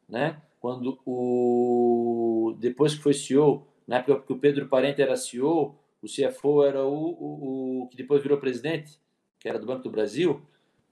né? 0.09 0.40
quando 0.62 1.01
o. 1.05 2.41
Depois 2.62 2.94
que 2.94 3.02
foi 3.02 3.12
CEO, 3.12 3.66
na 3.86 3.96
época 3.96 4.22
que 4.24 4.32
o 4.32 4.38
Pedro 4.38 4.68
Parente 4.68 5.02
era 5.02 5.16
CEO, 5.16 5.76
o 6.00 6.06
CFO 6.06 6.62
era 6.64 6.84
o, 6.84 6.94
o, 6.94 7.82
o 7.82 7.88
que 7.88 7.96
depois 7.96 8.22
virou 8.22 8.38
presidente, 8.38 9.00
que 9.40 9.48
era 9.48 9.58
do 9.58 9.66
Banco 9.66 9.82
do 9.82 9.90
Brasil. 9.90 10.40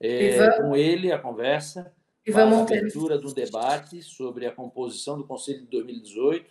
É, 0.00 0.60
com 0.60 0.74
ele 0.74 1.12
a 1.12 1.18
conversa, 1.18 1.94
Ivan 2.26 2.48
a 2.56 2.62
abertura 2.62 3.18
do 3.18 3.32
debate 3.32 4.02
sobre 4.02 4.46
a 4.46 4.52
composição 4.52 5.16
do 5.16 5.24
Conselho 5.24 5.60
de 5.60 5.66
2018, 5.66 6.50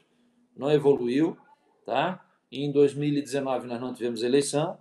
não 0.55 0.71
evoluiu, 0.71 1.35
tá? 1.85 2.25
Em 2.51 2.71
2019 2.71 3.67
nós 3.67 3.81
não 3.81 3.93
tivemos 3.93 4.23
eleição, 4.23 4.77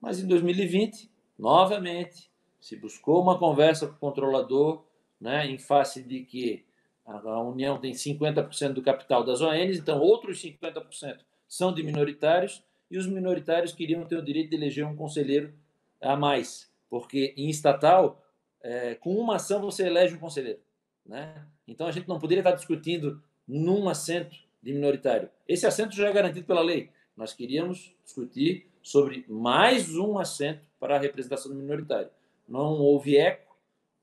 mas 0.00 0.20
em 0.20 0.26
2020, 0.26 1.10
novamente, 1.38 2.30
se 2.60 2.76
buscou 2.76 3.22
uma 3.22 3.38
conversa 3.38 3.86
com 3.86 3.94
o 3.94 3.98
controlador, 3.98 4.84
né, 5.20 5.46
em 5.46 5.58
face 5.58 6.02
de 6.02 6.24
que 6.24 6.64
a 7.08 7.42
União 7.42 7.78
tem 7.78 7.92
50% 7.92 8.74
do 8.74 8.82
capital 8.82 9.24
das 9.24 9.40
ONs, 9.40 9.78
então 9.78 9.98
outros 9.98 10.42
50% 10.42 11.18
são 11.48 11.72
de 11.72 11.82
minoritários, 11.82 12.62
e 12.90 12.98
os 12.98 13.06
minoritários 13.06 13.72
queriam 13.72 14.04
ter 14.04 14.16
o 14.16 14.24
direito 14.24 14.50
de 14.50 14.56
eleger 14.56 14.86
um 14.86 14.96
conselheiro 14.96 15.52
a 16.00 16.16
mais, 16.16 16.70
porque 16.88 17.34
em 17.36 17.48
estatal, 17.48 18.22
é, 18.62 18.94
com 18.94 19.14
uma 19.14 19.36
ação 19.36 19.60
você 19.60 19.86
elege 19.86 20.14
um 20.14 20.18
conselheiro. 20.18 20.60
Né? 21.04 21.46
Então 21.66 21.86
a 21.86 21.92
gente 21.92 22.08
não 22.08 22.18
poderia 22.18 22.40
estar 22.40 22.52
discutindo 22.52 23.22
num 23.46 23.88
assento 23.88 24.36
de 24.62 24.72
minoritário. 24.72 25.30
Esse 25.46 25.66
assento 25.66 25.94
já 25.94 26.08
é 26.08 26.12
garantido 26.12 26.46
pela 26.46 26.60
lei. 26.60 26.90
Nós 27.16 27.32
queríamos 27.32 27.94
discutir 28.04 28.68
sobre 28.82 29.24
mais 29.28 29.96
um 29.96 30.18
assento 30.18 30.60
para 30.78 30.96
a 30.96 30.98
representação 30.98 31.50
do 31.50 31.58
minoritário. 31.58 32.10
Não 32.46 32.78
houve 32.78 33.16
eco, 33.16 33.56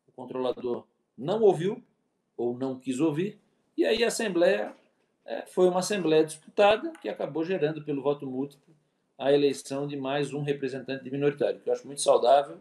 o 0.08 0.12
controlador 0.12 0.86
não 1.18 1.42
ouviu 1.42 1.84
ou 2.38 2.58
não 2.58 2.80
quis 2.80 3.00
ouvir, 3.00 3.40
e 3.78 3.86
aí 3.86 4.04
a 4.04 4.08
Assembleia 4.08 4.74
é, 5.26 5.46
foi 5.46 5.68
uma 5.68 5.80
Assembleia 5.80 6.24
disputada 6.24 6.92
que 7.02 7.10
acabou 7.10 7.44
gerando, 7.44 7.84
pelo 7.84 8.02
voto 8.02 8.26
múltiplo, 8.26 8.74
a 9.18 9.32
eleição 9.32 9.88
de 9.88 9.96
mais 9.96 10.34
um 10.34 10.42
representante 10.42 11.04
de 11.04 11.12
minoritário, 11.12 11.60
que 11.60 11.70
eu 11.70 11.74
acho 11.74 11.86
muito 11.86 12.02
saudável 12.02 12.58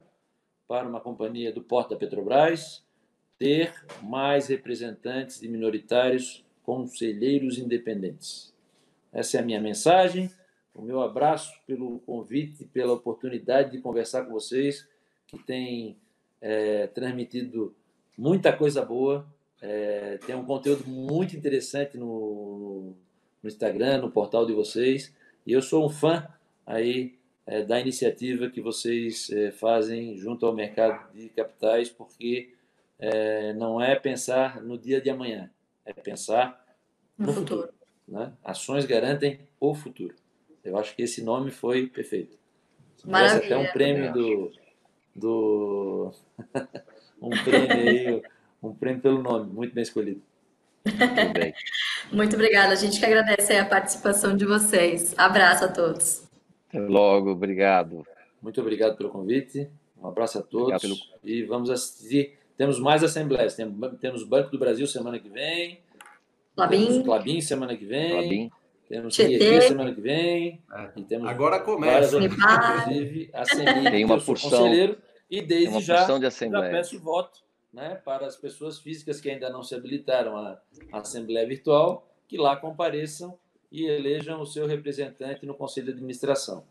para 0.69 0.89
uma 0.89 1.01
companhia 1.01 1.53
do 1.53 1.63
porto 1.63 1.91
da 1.91 1.97
Petrobras 1.97 2.83
ter 3.39 3.75
mais 4.03 4.49
representantes 4.49 5.41
de 5.41 5.49
minoritários 5.49 6.45
conselheiros 6.63 7.59
independentes. 7.59 8.55
Essa 9.13 9.39
é 9.39 9.41
a 9.41 9.45
minha 9.45 9.61
mensagem 9.61 10.31
o 10.75 10.83
meu 10.83 11.01
abraço 11.01 11.55
pelo 11.67 12.01
convite, 12.01 12.65
pela 12.65 12.93
oportunidade 12.93 13.71
de 13.71 13.81
conversar 13.81 14.25
com 14.25 14.33
vocês, 14.33 14.87
que 15.27 15.39
tem 15.39 15.97
é, 16.41 16.89
transmitido 16.89 17.75
muita 18.19 18.53
coisa 18.53 18.85
boa. 18.85 19.25
É, 19.67 20.19
tem 20.27 20.35
um 20.35 20.45
conteúdo 20.45 20.87
muito 20.87 21.35
interessante 21.35 21.97
no, 21.97 22.95
no, 23.43 23.49
Instagram, 23.49 24.03
no 24.03 24.11
portal 24.11 24.45
de 24.45 24.53
vocês. 24.53 25.11
E 25.47 25.53
eu 25.55 25.63
sou 25.63 25.87
um 25.87 25.89
fã 25.89 26.29
aí 26.67 27.15
é, 27.47 27.63
da 27.63 27.81
iniciativa 27.81 28.51
que 28.51 28.61
vocês 28.61 29.31
é, 29.31 29.51
fazem 29.51 30.19
junto 30.19 30.45
ao 30.45 30.55
mercado 30.55 31.11
de 31.15 31.31
capitais, 31.31 31.89
porque 31.89 32.53
é, 32.99 33.55
não 33.55 33.81
é 33.81 33.97
pensar 33.97 34.63
no 34.63 34.77
dia 34.77 35.01
de 35.01 35.09
amanhã, 35.09 35.51
é 35.87 35.95
pensar 35.95 36.63
no, 37.17 37.29
no 37.29 37.33
futuro. 37.33 37.63
futuro 37.63 37.75
né? 38.07 38.35
Ações 38.45 38.85
garantem 38.85 39.41
o 39.59 39.75
futuro. 39.75 40.15
Eu 40.63 40.77
acho 40.77 40.95
que 40.95 41.03
esse 41.03 41.23
nome 41.23 41.51
foi 41.51 41.87
perfeito. 41.87 42.37
Maravilha. 43.03 43.47
até 43.47 43.57
um 43.57 43.73
prêmio 43.73 44.13
do. 44.13 44.53
do 45.17 46.13
um 47.21 47.31
prêmio 47.31 47.73
aí, 47.73 48.23
um 48.69 48.75
prêmio 48.75 49.01
pelo 49.01 49.23
nome, 49.23 49.53
muito 49.53 49.75
bem 49.75 49.83
escolhido. 49.83 50.23
Muito, 50.85 51.33
bem. 51.33 51.55
muito 52.13 52.35
obrigada. 52.35 52.73
A 52.73 52.77
gente 52.77 52.99
que 52.99 53.07
agradece 53.07 53.57
a 53.57 53.65
participação 53.65 54.37
de 54.37 54.45
vocês. 54.45 55.15
Abraço 55.17 55.65
a 55.65 55.69
todos. 55.69 56.29
Até 56.69 56.81
logo, 56.81 57.31
obrigado. 57.31 58.07
Muito 58.43 58.61
obrigado 58.61 58.97
pelo 58.97 59.09
convite. 59.09 59.71
Um 60.01 60.09
abraço 60.09 60.39
a 60.39 60.43
todos. 60.43 60.81
Pelo... 60.81 60.97
E 61.23 61.43
vamos 61.45 61.71
assistir. 61.71 62.37
Temos 62.57 62.79
mais 62.79 63.03
assembleias. 63.03 63.55
Temos 63.55 64.25
Banco 64.25 64.51
do 64.51 64.59
Brasil 64.59 64.87
semana 64.87 65.19
que 65.19 65.29
vem. 65.29 65.81
Clabin. 66.55 66.87
Temos 66.87 67.05
Clabin 67.05 67.41
semana 67.41 67.77
que 67.77 67.85
vem. 67.85 68.11
Clabin. 68.11 68.51
Temos 68.89 69.15
Tietê 69.15 69.63
semana 69.63 69.95
que 69.95 70.01
vem. 70.01 70.63
É. 70.71 70.91
E 70.97 71.03
temos 71.05 71.29
Agora 71.29 71.59
começa. 71.61 72.19
inclusive 72.19 73.31
a 73.33 73.45
CEMI, 73.45 73.91
tem 73.91 74.05
uma 74.05 74.21
porção, 74.21 74.51
conselheiro, 74.51 74.99
e 75.31 75.41
desde 75.41 75.81
já, 75.81 76.05
de 76.19 76.31
já 76.31 76.61
peço 76.71 77.01
voto 77.01 77.45
né, 77.75 77.97
para 77.97 78.27
as 78.27 78.37
pessoas 78.37 78.79
físicas 78.79 79.21
que 79.21 79.29
ainda 79.29 79.51
não 79.51 79.63
se 79.63 79.75
habilitaram 79.75 80.37
à, 80.37 80.61
Assembleia 80.93 81.47
Virtual, 81.47 82.09
que 82.29 82.39
lá 82.39 82.57
compareçam 82.57 83.37
e 83.71 83.85
elejam 83.85 84.41
o 84.41 84.47
seu 84.47 84.67
representante 84.67 85.45
no 85.45 85.55
Conselho 85.55 85.87
de 85.87 85.93
Administração. 85.93 86.65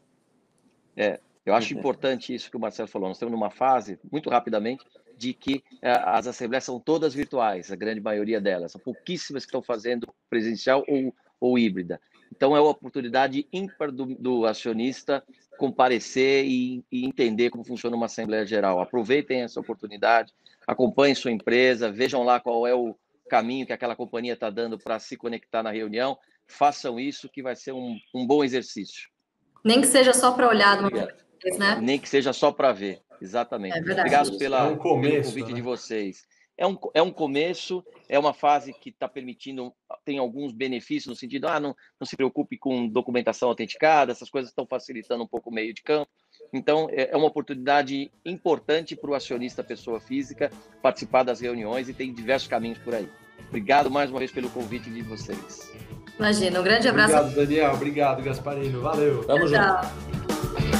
É, 0.95 1.19
eu 1.45 1.53
acho 1.53 1.73
importante 1.73 2.33
isso 2.33 2.49
que 2.49 2.55
o 2.55 2.59
Marcelo 2.59 2.87
falou. 2.87 3.09
Nós 3.09 3.17
estamos 3.17 3.33
numa 3.33 3.51
fase, 3.51 3.99
muito 4.09 4.29
rapidamente, 4.29 4.85
de 5.17 5.33
que 5.33 5.61
é, 5.81 5.91
as 5.91 6.25
assembleias 6.25 6.63
são 6.63 6.79
todas 6.79 7.13
virtuais, 7.13 7.71
a 7.71 7.75
grande 7.75 7.99
maioria 7.99 8.39
delas. 8.39 8.71
São 8.71 8.79
pouquíssimas 8.79 9.43
que 9.43 9.49
estão 9.49 9.61
fazendo 9.61 10.07
presencial 10.29 10.83
ou 10.87 11.13
ou 11.43 11.59
híbrida. 11.59 11.99
Então, 12.31 12.55
é 12.55 12.61
uma 12.61 12.69
oportunidade 12.69 13.45
ímpar 13.51 13.91
do, 13.91 14.05
do 14.05 14.45
acionista 14.45 15.21
comparecer 15.57 16.45
e, 16.45 16.83
e, 16.89 17.05
entender 17.05 17.49
como 17.49 17.65
funciona 17.65 17.97
uma 17.97 18.05
Assembleia 18.05 18.45
Geral. 18.45 18.79
Aproveitem 18.79 19.41
essa 19.41 19.59
oportunidade, 19.59 20.33
acompanhem 20.67 21.15
sua 21.15 21.31
empresa, 21.31 21.91
vejam 21.91 22.23
lá 22.23 22.39
qual 22.39 22.67
é 22.67 22.73
o 22.73 22.95
caminho 23.29 23.65
que 23.65 23.73
aquela 23.73 23.95
companhia 23.95 24.33
está 24.33 24.49
dando 24.49 24.77
para 24.77 24.99
se 24.99 25.17
conectar 25.17 25.63
na 25.63 25.71
reunião. 25.71 26.17
Façam 26.47 26.99
isso, 26.99 27.29
que 27.29 27.41
vai 27.41 27.55
ser 27.55 27.71
um, 27.71 27.97
um 28.13 28.27
bom 28.27 28.43
exercício. 28.43 29.09
Nem 29.63 29.79
que 29.81 29.87
seja 29.87 30.13
só 30.13 30.31
para 30.31 30.47
olhar 30.47 30.79
uma 30.79 30.89
vez, 30.89 31.57
né? 31.57 31.79
Nem 31.81 31.97
que 31.97 32.09
seja 32.09 32.33
só 32.33 32.51
para 32.51 32.73
ver, 32.73 33.01
exatamente. 33.21 33.77
É 33.77 33.81
Obrigado 33.81 34.37
pela, 34.37 34.59
é 34.59 34.63
um 34.63 34.77
começo, 34.77 35.13
pelo 35.13 35.23
convite 35.23 35.49
né? 35.49 35.55
de 35.55 35.61
vocês 35.61 36.23
é 36.57 36.67
um, 36.67 36.77
é 36.93 37.01
um 37.01 37.11
começo, 37.11 37.83
é 38.07 38.17
uma 38.17 38.33
fase 38.33 38.73
que 38.73 38.89
está 38.89 39.07
permitindo, 39.07 39.73
tem 40.05 40.19
alguns 40.19 40.53
benefícios 40.53 41.07
no 41.07 41.15
sentido, 41.15 41.47
ah, 41.47 41.59
não, 41.59 41.75
não 41.99 42.05
se 42.05 42.15
preocupe 42.15 42.57
com 42.57 42.87
documentação 42.87 43.49
autenticada, 43.49 44.11
essas 44.11 44.29
coisas 44.29 44.51
estão 44.51 44.65
facilitando 44.65 45.23
um 45.23 45.27
pouco 45.27 45.49
o 45.49 45.53
meio 45.53 45.73
de 45.73 45.81
campo. 45.81 46.11
Então, 46.53 46.87
é, 46.91 47.09
é 47.11 47.17
uma 47.17 47.27
oportunidade 47.27 48.11
importante 48.23 48.95
para 48.95 49.09
o 49.09 49.15
acionista 49.15 49.63
pessoa 49.63 49.99
física 49.99 50.51
participar 50.81 51.23
das 51.23 51.41
reuniões 51.41 51.89
e 51.89 51.93
tem 51.93 52.13
diversos 52.13 52.47
caminhos 52.47 52.77
por 52.77 52.93
aí. 52.93 53.09
Obrigado 53.49 53.89
mais 53.89 54.09
uma 54.09 54.19
vez 54.19 54.31
pelo 54.31 54.49
convite 54.49 54.89
de 54.89 55.01
vocês. 55.01 55.71
Imagina, 56.17 56.59
um 56.59 56.63
grande 56.63 56.87
abraço. 56.87 57.15
Obrigado, 57.15 57.35
Daniel. 57.35 57.73
Obrigado, 57.73 58.23
Gasparino. 58.23 58.81
Valeu. 58.81 59.23
Tamo 59.25 59.47
junto. 59.47 60.72